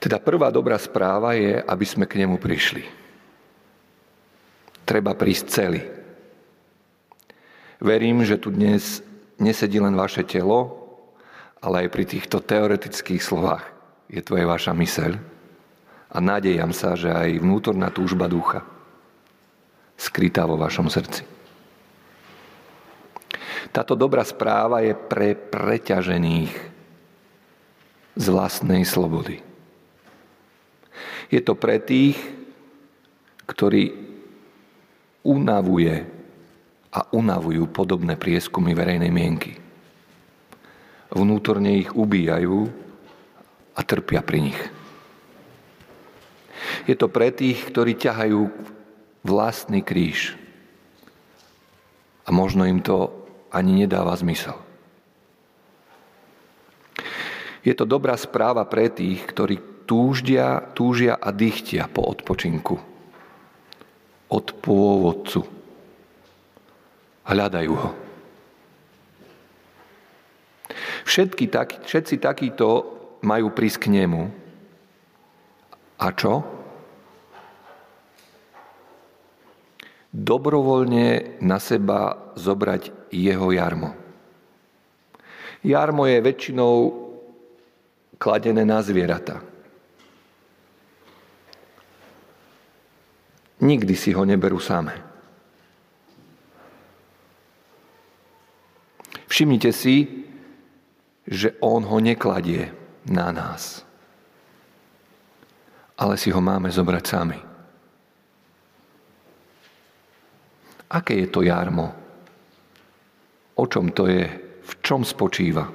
[0.00, 2.82] Teda prvá dobrá správa je, aby sme k nemu prišli.
[4.88, 5.84] Treba prísť celý.
[7.84, 9.04] Verím, že tu dnes
[9.36, 10.72] nesedí len vaše telo,
[11.60, 13.68] ale aj pri týchto teoretických slovách
[14.08, 15.12] je tu aj vaša myseľ.
[16.10, 18.64] A nádejam sa, že aj vnútorná túžba ducha
[20.00, 21.28] skrytá vo vašom srdci.
[23.68, 26.52] Táto dobrá správa je pre preťažených
[28.16, 29.49] z vlastnej slobody.
[31.30, 32.18] Je to pre tých,
[33.46, 33.94] ktorí
[35.26, 36.06] unavuje
[36.90, 39.54] a unavujú podobné prieskumy verejnej mienky.
[41.10, 42.70] Vnútorne ich ubíjajú
[43.74, 44.60] a trpia pri nich.
[46.86, 48.40] Je to pre tých, ktorí ťahajú
[49.22, 50.34] vlastný kríž.
[52.26, 53.10] A možno im to
[53.50, 54.54] ani nedáva zmysel.
[57.60, 62.78] Je to dobrá správa pre tých, ktorí túždia, túžia a dychtia po odpočinku.
[64.30, 65.42] Od pôvodcu.
[67.26, 67.90] Hľadajú ho.
[71.02, 72.86] Všetky tak, všetci takíto
[73.26, 74.30] majú prísť k nemu.
[75.98, 76.46] A čo?
[80.14, 83.98] Dobrovoľne na seba zobrať jeho jarmo.
[85.66, 86.74] Jarmo je väčšinou
[88.22, 89.49] kladené na zvieratá.
[93.60, 94.96] Nikdy si ho neberú samé.
[99.28, 100.08] Všimnite si,
[101.28, 102.72] že on ho nekladie
[103.06, 103.84] na nás,
[106.00, 107.38] ale si ho máme zobrať sami.
[110.90, 111.94] Aké je to jarmo?
[113.54, 114.26] O čom to je?
[114.66, 115.68] V čom spočíva?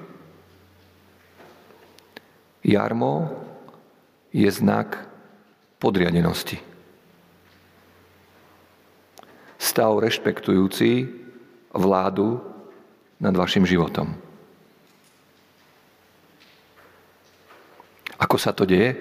[2.66, 3.14] Jarmo
[4.34, 5.00] je znak
[5.80, 6.75] podriadenosti
[9.66, 11.10] stav rešpektujúci
[11.74, 12.38] vládu
[13.18, 14.14] nad vašim životom.
[18.22, 18.94] Ako sa to deje?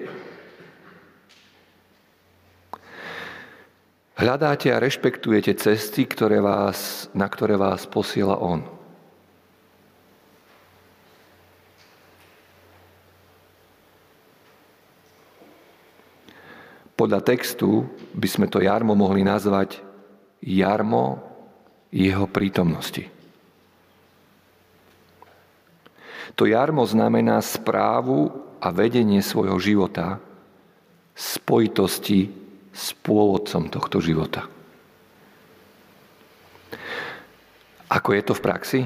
[4.16, 8.64] Hľadáte a rešpektujete cesty, ktoré vás, na ktoré vás posiela On.
[16.94, 17.84] Podľa textu
[18.14, 19.93] by sme to jarmo mohli nazvať
[20.44, 21.24] jarmo
[21.88, 23.08] jeho prítomnosti.
[26.36, 28.28] To jarmo znamená správu
[28.60, 30.20] a vedenie svojho života
[31.14, 32.26] spojitosti
[32.74, 34.50] s pôvodcom tohto života.
[37.86, 38.80] Ako je to v praxi?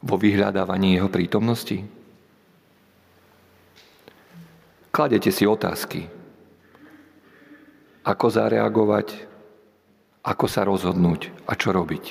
[0.00, 1.84] Vo vyhľadávaní jeho prítomnosti?
[4.88, 6.15] Kladete si otázky.
[8.06, 9.26] Ako zareagovať,
[10.22, 12.04] ako sa rozhodnúť a čo robiť.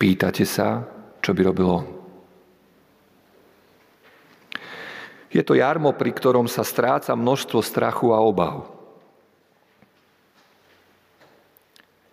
[0.00, 0.88] Pýtate sa,
[1.20, 1.86] čo by robil on.
[5.32, 8.68] Je to jarmo, pri ktorom sa stráca množstvo strachu a obav.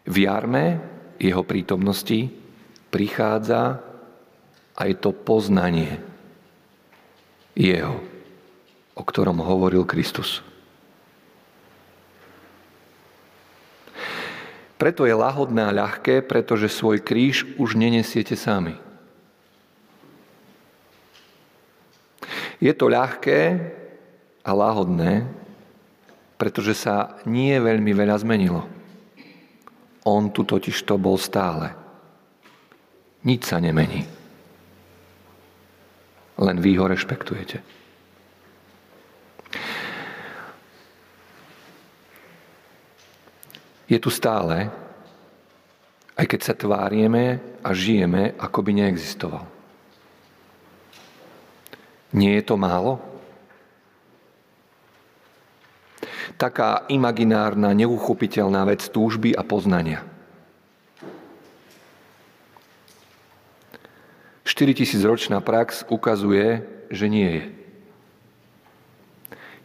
[0.08, 0.80] V jarme
[1.20, 2.32] jeho prítomnosti
[2.88, 3.84] prichádza
[4.80, 6.00] aj to poznanie
[7.60, 8.00] jeho,
[8.96, 10.40] o ktorom hovoril Kristus.
[14.80, 18.80] Preto je lahodné a ľahké, pretože svoj kríž už nenesiete sami.
[22.64, 23.60] Je to ľahké
[24.40, 25.28] a lahodné,
[26.40, 28.64] pretože sa nie veľmi veľa zmenilo.
[30.08, 31.76] On tu totiž to bol stále.
[33.28, 34.08] Nič sa nemení.
[36.40, 37.79] Len vy ho rešpektujete.
[43.90, 44.70] Je tu stále,
[46.14, 49.44] aj keď sa tvárieme a žijeme, ako by neexistoval.
[52.14, 53.02] Nie je to málo?
[56.40, 60.06] Taká imaginárna, neuchopiteľná vec túžby a poznania.
[64.46, 67.46] 4000 ročná prax ukazuje, že nie je.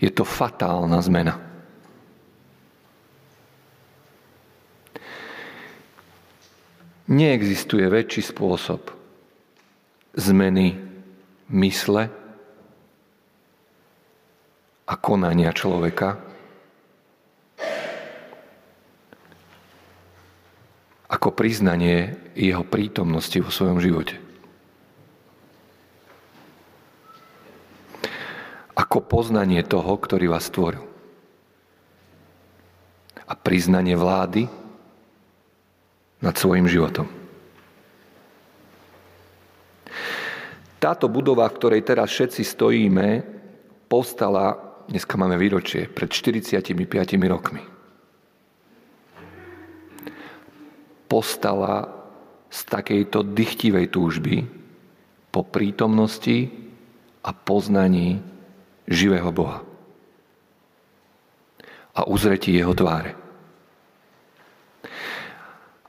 [0.06, 1.53] Je to fatálna zmena.
[7.04, 8.88] Neexistuje väčší spôsob
[10.16, 10.72] zmeny
[11.52, 12.08] mysle
[14.88, 16.16] a konania človeka,
[21.12, 24.16] ako priznanie jeho prítomnosti vo svojom živote.
[28.72, 30.88] Ako poznanie toho, ktorý vás stvoril.
[33.28, 34.63] A priznanie vlády
[36.24, 37.04] nad svojim životom.
[40.80, 43.08] Táto budova, v ktorej teraz všetci stojíme,
[43.88, 44.56] povstala,
[44.88, 46.72] dneska máme výročie, pred 45
[47.28, 47.60] rokmi.
[51.08, 51.92] Postala
[52.48, 54.44] z takejto dychtivej túžby
[55.28, 56.48] po prítomnosti
[57.24, 58.20] a poznaní
[58.88, 59.64] živého Boha
[61.94, 63.23] a uzretí jeho tváre.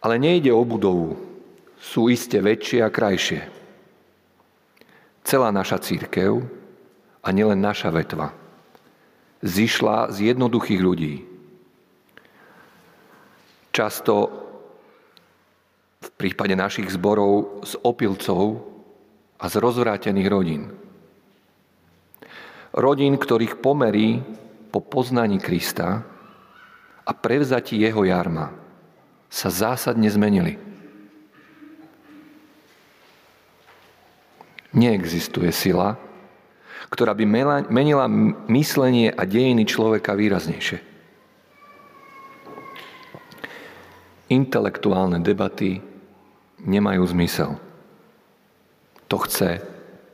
[0.06, 1.18] Ale nejde o budovu,
[1.82, 3.56] sú iste väčšie a krajšie
[5.26, 6.38] celá naša církev
[7.26, 8.30] a nielen naša vetva
[9.41, 11.16] zišla z jednoduchých ľudí.
[13.74, 14.14] Často
[16.01, 18.64] v prípade našich zborov z opilcov
[19.41, 20.64] a z rozvrátených rodín.
[22.72, 24.24] Rodín, ktorých pomerí
[24.72, 26.06] po poznaní Krista
[27.06, 28.64] a prevzatí jeho jarma
[29.36, 30.56] sa zásadne zmenili.
[34.72, 36.00] Neexistuje sila,
[36.88, 37.28] ktorá by
[37.68, 38.08] menila
[38.48, 40.80] myslenie a dejiny človeka výraznejšie.
[44.32, 45.84] Intelektuálne debaty
[46.64, 47.60] nemajú zmysel.
[49.12, 49.60] To chce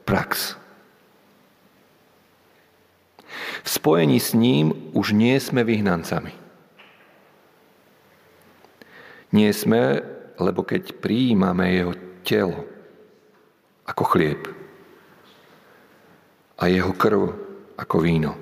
[0.10, 0.58] prax.
[3.62, 6.41] V spojení s ním už nie sme vyhnancami.
[9.32, 10.04] Nie sme,
[10.36, 11.94] lebo keď prijímame jeho
[12.28, 12.68] telo,
[13.88, 14.42] ako chlieb
[16.60, 17.34] a jeho krv
[17.80, 18.38] ako víno.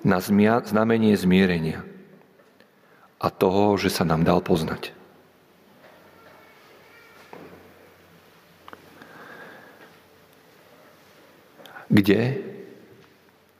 [0.00, 1.84] Na znamenie zmierenia
[3.20, 4.96] a toho, že sa nám dal poznať.
[11.90, 12.38] Kde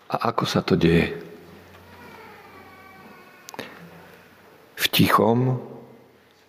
[0.08, 1.12] a ako sa to deje?
[4.80, 5.60] V tichom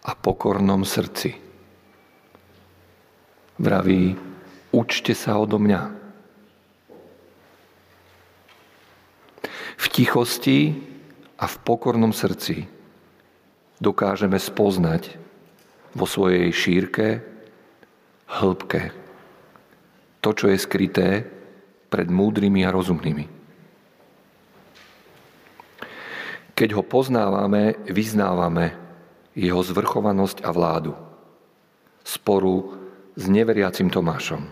[0.01, 1.51] a pokornom srdci
[3.61, 4.17] vraví,
[4.73, 5.81] učte sa odo mňa.
[9.77, 10.73] V tichosti
[11.37, 12.65] a v pokornom srdci
[13.77, 15.17] dokážeme spoznať
[15.93, 17.21] vo svojej šírke,
[18.29, 18.93] hĺbke
[20.21, 21.25] to, čo je skryté
[21.89, 23.25] pred múdrymi a rozumnými.
[26.53, 28.77] Keď ho poznávame, vyznávame
[29.35, 30.93] jeho zvrchovanosť a vládu.
[32.03, 32.75] Sporu
[33.15, 34.43] s neveriacim Tomášom.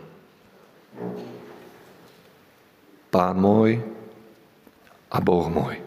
[3.09, 3.81] Pán môj
[5.09, 5.81] a Boh môj.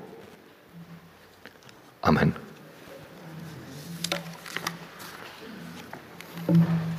[2.02, 2.34] Amen.
[6.42, 6.91] thank you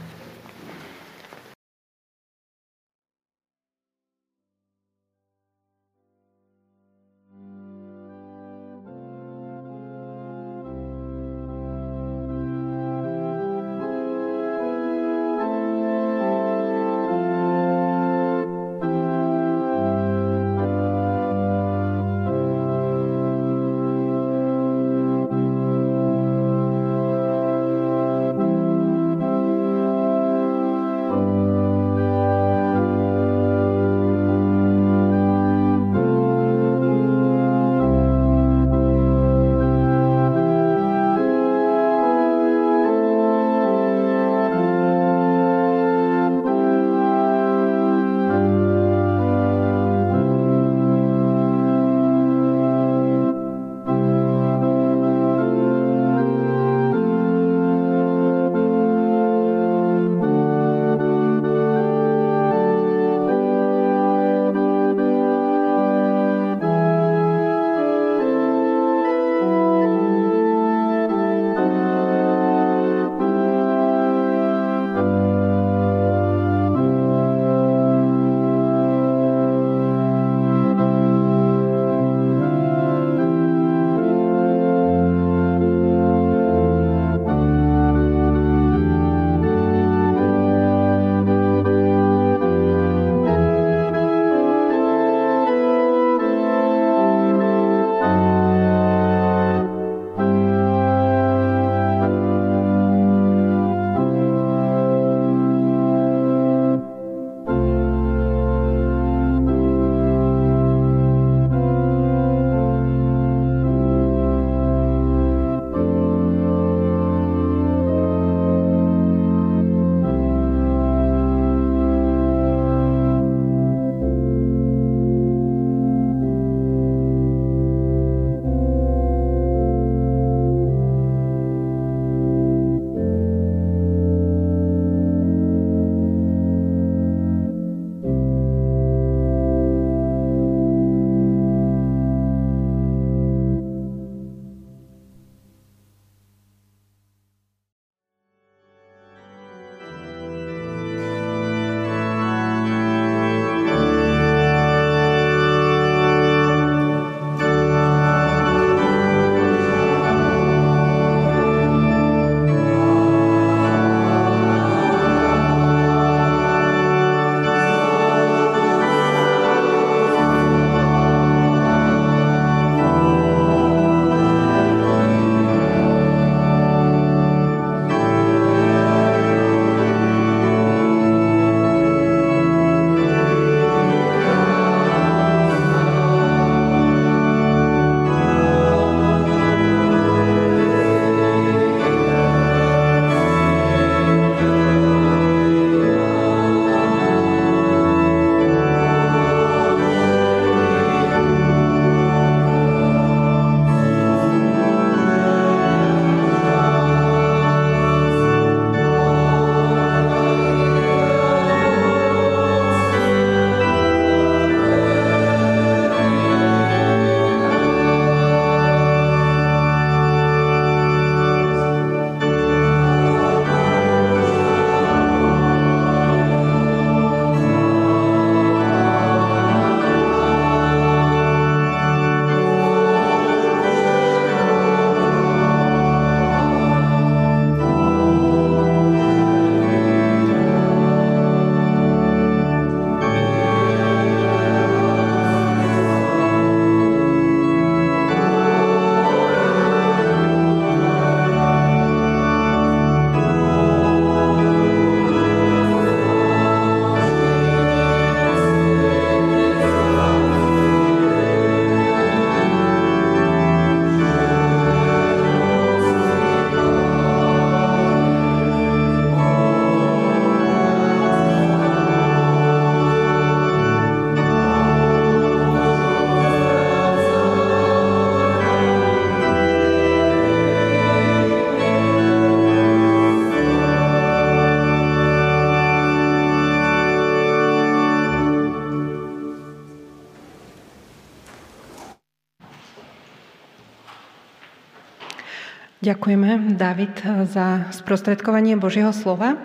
[295.83, 296.95] Ďakujeme, David,
[297.27, 299.35] za sprostredkovanie Božieho slova.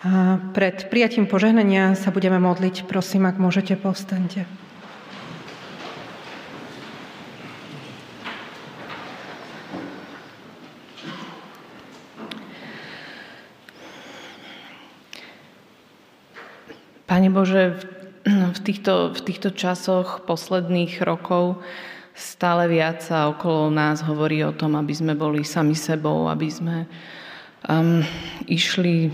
[0.00, 2.88] A pred prijatím požehnania sa budeme modliť.
[2.88, 4.48] Prosím, ak môžete, povstaňte.
[17.04, 17.76] Pane Bože,
[18.24, 21.60] v týchto, v týchto časoch posledných rokov
[22.14, 26.76] stále viac sa okolo nás hovorí o tom, aby sme boli sami sebou, aby sme
[27.66, 28.00] um,
[28.46, 29.10] išli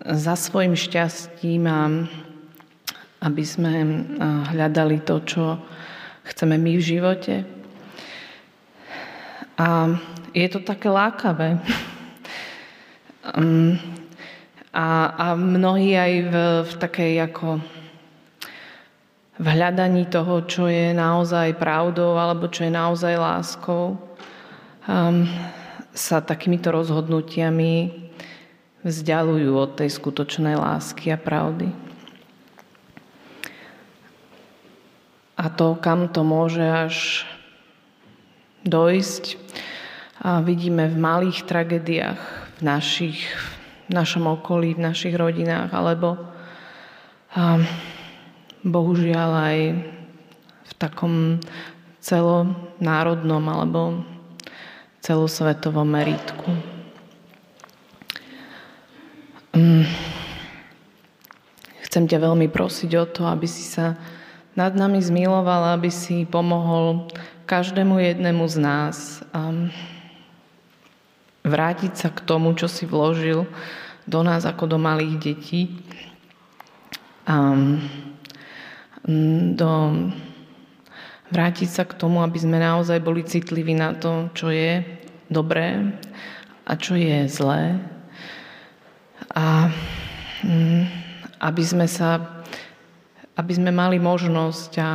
[0.00, 2.08] za svojim šťastím a
[3.28, 3.92] aby sme uh,
[4.48, 5.60] hľadali to, čo
[6.24, 7.34] chceme my v živote.
[9.60, 9.92] A
[10.32, 11.60] je to také lákavé.
[13.36, 13.76] um,
[14.72, 16.34] a, a mnohí aj v,
[16.64, 17.77] v takej ako
[19.38, 25.24] v hľadaní toho, čo je naozaj pravdou alebo čo je naozaj láskou, um,
[25.94, 28.06] sa takýmito rozhodnutiami
[28.82, 31.70] vzdialujú od tej skutočnej lásky a pravdy.
[35.38, 37.22] A to, kam to môže až
[38.66, 39.38] dojsť,
[40.18, 42.18] a vidíme v malých tragédiách
[42.58, 43.22] v, našich,
[43.86, 46.18] v našom okolí, v našich rodinách, alebo
[47.38, 47.62] um,
[48.66, 49.58] bohužiaľ aj
[50.68, 51.38] v takom
[52.02, 54.02] celonárodnom alebo
[55.02, 56.50] celosvetovom meritku.
[59.54, 59.86] Mm.
[61.88, 63.96] Chcem ťa veľmi prosiť o to, aby si sa
[64.52, 67.08] nad nami zmiloval, aby si pomohol
[67.48, 68.96] každému jednému z nás
[69.32, 69.72] um,
[71.48, 73.48] vrátiť sa k tomu, čo si vložil
[74.04, 75.80] do nás ako do malých detí.
[77.24, 77.80] Um,
[79.56, 79.72] do,
[81.32, 84.84] vrátiť sa k tomu, aby sme naozaj boli citliví na to, čo je
[85.32, 85.96] dobré
[86.68, 87.80] a čo je zlé.
[89.32, 89.72] A
[91.40, 92.20] aby sme sa,
[93.32, 94.88] aby sme mali možnosť a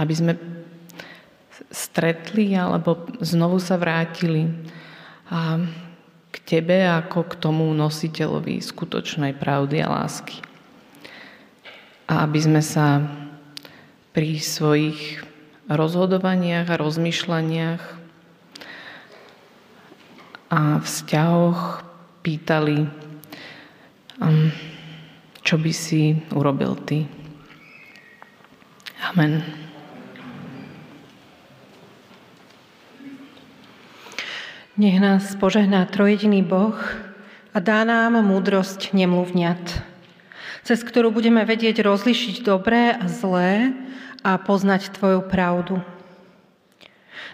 [0.00, 0.32] aby sme
[1.74, 4.46] stretli alebo znovu sa vrátili
[5.28, 5.58] a
[6.34, 10.42] k tebe ako k tomu nositeľovi skutočnej pravdy a lásky.
[12.10, 13.00] A aby sme sa
[14.14, 15.26] pri svojich
[15.66, 17.82] rozhodovaniach a rozmýšľaniach
[20.54, 21.82] a vzťahoch
[22.22, 22.86] pýtali,
[25.42, 27.10] čo by si urobil ty.
[29.02, 29.42] Amen.
[34.78, 36.78] Nech nás požehná trojediný Boh
[37.50, 39.93] a dá nám múdrosť nemluvňat,
[40.64, 43.76] cez ktorú budeme vedieť rozlišiť dobré a zlé
[44.24, 45.84] a poznať Tvoju pravdu.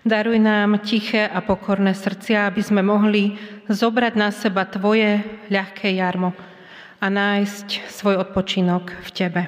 [0.03, 3.39] Daruj nám tiché a pokorné srdcia, aby sme mohli
[3.71, 5.23] zobrať na seba Tvoje
[5.53, 6.35] ľahké jarmo
[6.99, 9.43] a nájsť svoj odpočinok v Tebe.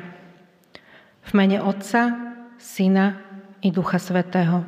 [1.23, 2.13] V mene Otca,
[2.61, 3.19] Syna
[3.65, 4.63] i Ducha Svetého.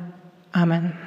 [0.51, 1.04] Amen.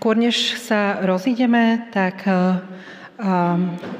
[0.00, 2.24] Skôr, než sa rozídeme, tak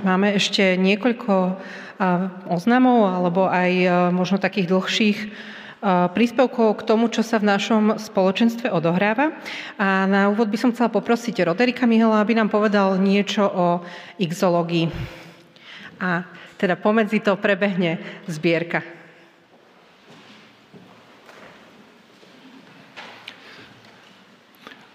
[0.01, 1.61] máme ešte niekoľko
[2.48, 5.18] oznamov alebo aj možno takých dlhších
[6.16, 9.36] príspevkov k tomu, čo sa v našom spoločenstve odohráva.
[9.76, 13.84] A na úvod by som chcela poprosiť Roderika Mihela, aby nám povedal niečo o
[14.16, 14.88] exológii.
[16.01, 16.24] A
[16.57, 18.80] teda pomedzi to prebehne zbierka.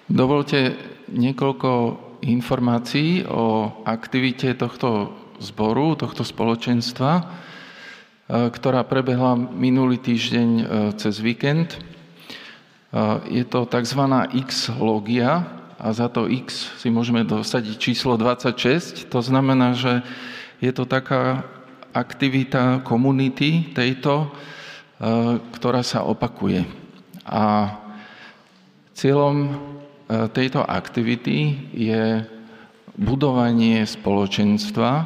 [0.09, 1.71] Dovolte niekoľko
[2.25, 7.23] informácií o aktivite tohto zboru, tohto spoločenstva, e,
[8.49, 10.63] ktorá prebehla minulý týždeň e,
[10.97, 11.75] cez víkend.
[11.75, 11.79] E,
[13.29, 14.01] je to tzv.
[14.47, 15.45] X-logia
[15.75, 19.11] a za to X si môžeme dosadiť číslo 26.
[19.11, 20.01] To znamená, že
[20.63, 21.43] je to taká
[21.91, 24.31] aktivita komunity tejto,
[25.55, 26.67] ktorá sa opakuje.
[27.27, 27.71] A
[28.95, 29.51] cieľom
[30.05, 32.21] tejto aktivity je
[32.93, 35.05] budovanie spoločenstva e,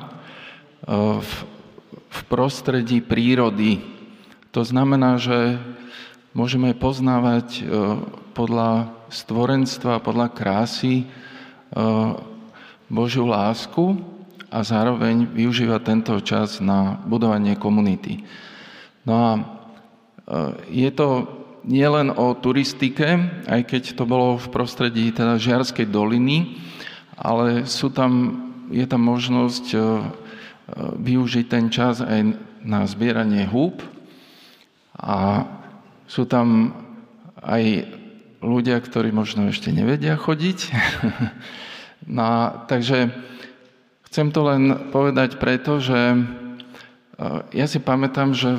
[2.10, 3.80] v prostredí prírody.
[4.52, 5.56] To znamená, že
[6.36, 7.62] môžeme poznávať e,
[8.36, 11.10] podľa stvorenstva, podľa krásy
[12.90, 13.98] Božiu lásku
[14.50, 18.26] a zároveň využívať tento čas na budovanie komunity.
[19.06, 19.32] No a
[20.70, 26.60] je to nielen o turistike, aj keď to bolo v prostredí teda Žiarskej doliny,
[27.20, 28.38] ale sú tam,
[28.72, 29.84] je tam možnosť e, e,
[31.04, 33.84] využiť ten čas aj na zbieranie húb
[34.96, 35.48] a
[36.08, 36.76] sú tam
[37.40, 37.88] aj
[38.40, 40.60] ľudia, ktorí možno ešte nevedia chodiť.
[42.20, 42.28] no,
[42.68, 43.12] takže
[44.08, 46.16] chcem to len povedať preto, že
[47.52, 48.56] ja si pamätám, že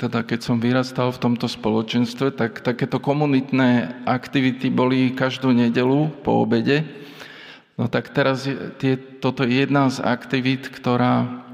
[0.00, 6.40] teda keď som vyrastal v tomto spoločenstve, tak takéto komunitné aktivity boli každú nedelu po
[6.40, 6.88] obede.
[7.76, 11.44] No tak teraz je, tie, toto je jedna z aktivít, ktorá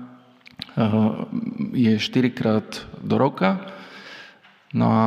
[1.75, 3.59] je štyrikrát do roka.
[4.71, 5.07] No a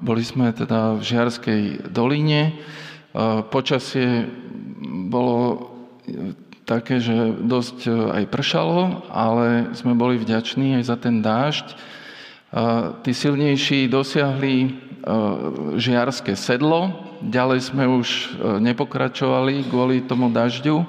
[0.00, 2.56] boli sme teda v Žiarskej doline.
[3.52, 4.28] Počasie
[5.08, 5.72] bolo
[6.66, 7.90] také, že dosť e,
[8.20, 11.66] aj pršalo, ale sme boli vďační aj za ten dážď.
[13.06, 14.68] Tí silnejší dosiahli e,
[15.78, 16.90] žiarské sedlo,
[17.22, 18.26] ďalej sme už e,
[18.58, 20.82] nepokračovali kvôli tomu dažďu.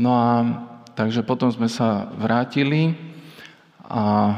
[0.00, 0.32] No a
[0.96, 2.96] takže potom sme sa vrátili
[3.84, 4.36] a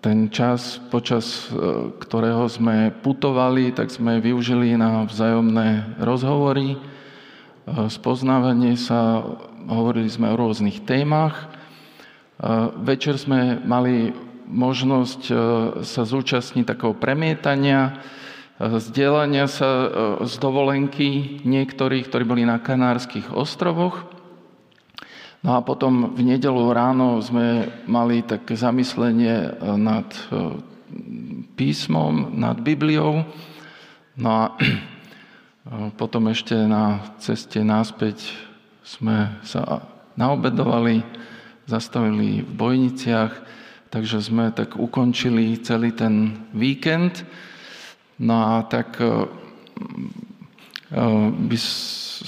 [0.00, 1.52] ten čas, počas
[2.00, 6.80] ktorého sme putovali, tak sme využili na vzájomné rozhovory,
[7.90, 9.22] spoznávanie sa,
[9.70, 11.50] hovorili sme o rôznych témach.
[12.82, 14.10] Večer sme mali
[14.50, 15.34] možnosť e,
[15.86, 17.94] sa zúčastniť takého premietania,
[18.58, 19.88] e, zdieľania sa e,
[20.26, 24.10] z dovolenky niektorých, ktorí boli na Kanárskych ostrovoch.
[25.40, 30.04] No a potom v nedelu ráno sme mali také zamyslenie nad
[31.56, 33.24] písmom, nad Bibliou.
[34.20, 34.60] No a
[35.94, 38.26] potom ešte na ceste náspäť
[38.82, 39.86] sme sa
[40.18, 41.06] naobedovali,
[41.70, 43.32] zastavili v Bojniciach,
[43.94, 47.22] takže sme tak ukončili celý ten víkend.
[48.18, 49.10] No a tak e, e,
[51.30, 51.56] by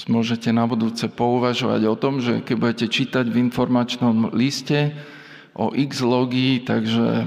[0.07, 4.95] môžete na budúce pouvažovať o tom, že keď budete čítať v informačnom liste
[5.59, 7.27] o X logii, takže e,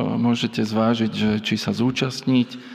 [0.00, 2.73] môžete zvážiť, že či sa zúčastniť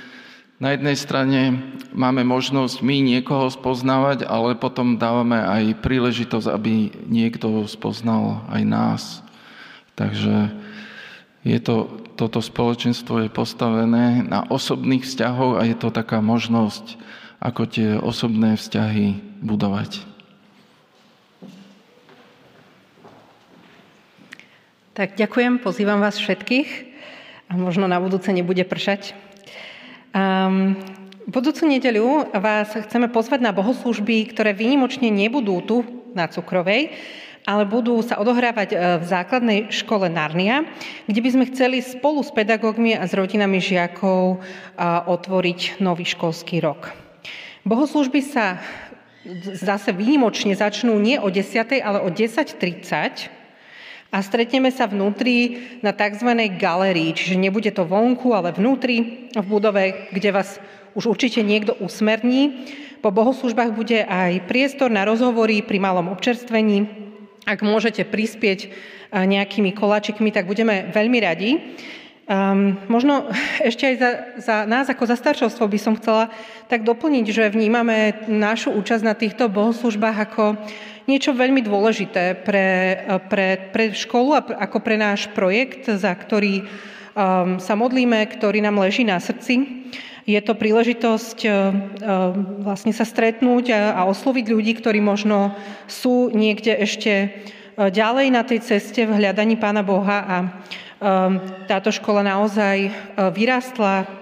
[0.59, 1.55] na jednej strane
[1.95, 9.03] máme možnosť my niekoho spoznávať, ale potom dávame aj príležitosť, aby niekto spoznal aj nás.
[9.95, 10.51] Takže
[11.47, 16.99] je to, toto spoločenstvo je postavené na osobných vzťahoch a je to taká možnosť,
[17.39, 20.03] ako tie osobné vzťahy budovať.
[24.91, 26.91] Tak ďakujem, pozývam vás všetkých
[27.47, 29.28] a možno na budúce nebude pršať.
[30.09, 30.73] Um,
[31.29, 35.77] budúcu nedeľu vás chceme pozvať na bohoslužby, ktoré výnimočne nebudú tu
[36.17, 36.97] na Cukrovej,
[37.45, 40.65] ale budú sa odohrávať e, v základnej škole Narnia,
[41.05, 44.37] kde by sme chceli spolu s pedagógmi a s rodinami žiakov e,
[45.05, 46.89] otvoriť nový školský rok.
[47.63, 48.57] Bohoslužby sa
[49.53, 51.79] zase výnimočne začnú nie o 10.
[51.79, 53.38] ale o 10.30
[54.09, 56.33] a stretneme sa vnútri na tzv.
[56.57, 60.57] galerii, čiže nebude to vonku, ale vnútri v budove, kde vás
[60.97, 62.65] už určite niekto usmerní.
[63.05, 66.89] Po bohoslužbách bude aj priestor na rozhovory pri malom občerstvení.
[67.45, 68.73] Ak môžete prispieť
[69.13, 71.51] nejakými koláčikmi, tak budeme veľmi radi.
[72.29, 73.25] Um, možno
[73.57, 76.29] ešte aj za, za nás ako za staršovstvo by som chcela
[76.69, 80.53] tak doplniť, že vnímame našu účasť na týchto bohoslužbách ako
[81.09, 87.57] niečo veľmi dôležité pre, pre, pre školu a ako pre náš projekt, za ktorý um,
[87.57, 89.81] sa modlíme, ktorý nám leží na srdci.
[90.29, 91.53] Je to príležitosť uh,
[92.61, 95.57] vlastne sa stretnúť a, a osloviť ľudí, ktorí možno
[95.89, 97.33] sú niekde ešte
[97.79, 104.18] ďalej na tej ceste v hľadaní Pána Boha a um, táto škola naozaj uh, vyrástla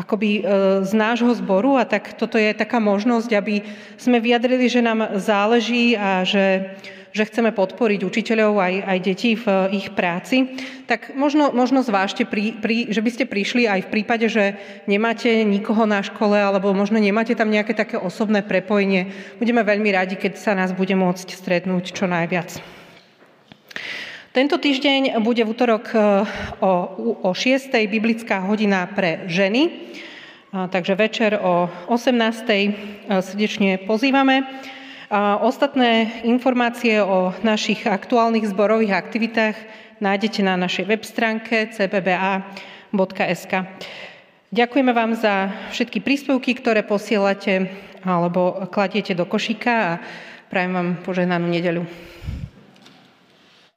[0.00, 0.42] akoby e,
[0.88, 3.60] z nášho zboru a tak toto je taká možnosť, aby
[4.00, 6.72] sme vyjadrili, že nám záleží a že,
[7.12, 9.46] že chceme podporiť učiteľov aj, aj detí v
[9.76, 10.56] ich práci,
[10.88, 14.56] tak možno, možno zvážte, pri, pri, že by ste prišli aj v prípade, že
[14.88, 19.12] nemáte nikoho na škole alebo možno nemáte tam nejaké také osobné prepojenie.
[19.36, 22.79] Budeme veľmi radi, keď sa nás bude môcť stretnúť čo najviac.
[24.30, 25.98] Tento týždeň bude v útorok e,
[26.62, 26.72] o,
[27.26, 27.74] o 6.
[27.90, 29.90] biblická hodina pre ženy,
[30.54, 32.46] takže večer o 18.
[32.46, 32.62] E,
[33.26, 34.46] srdečne pozývame.
[35.42, 39.58] Ostatné informácie o našich aktuálnych zborových aktivitách
[39.98, 43.52] nájdete na našej web stránke cbba.sk.
[44.54, 47.66] Ďakujeme vám za všetky príspevky, ktoré posielate
[48.06, 49.98] alebo kladiete do košíka a
[50.46, 51.82] prajem vám požehnanú nedeľu.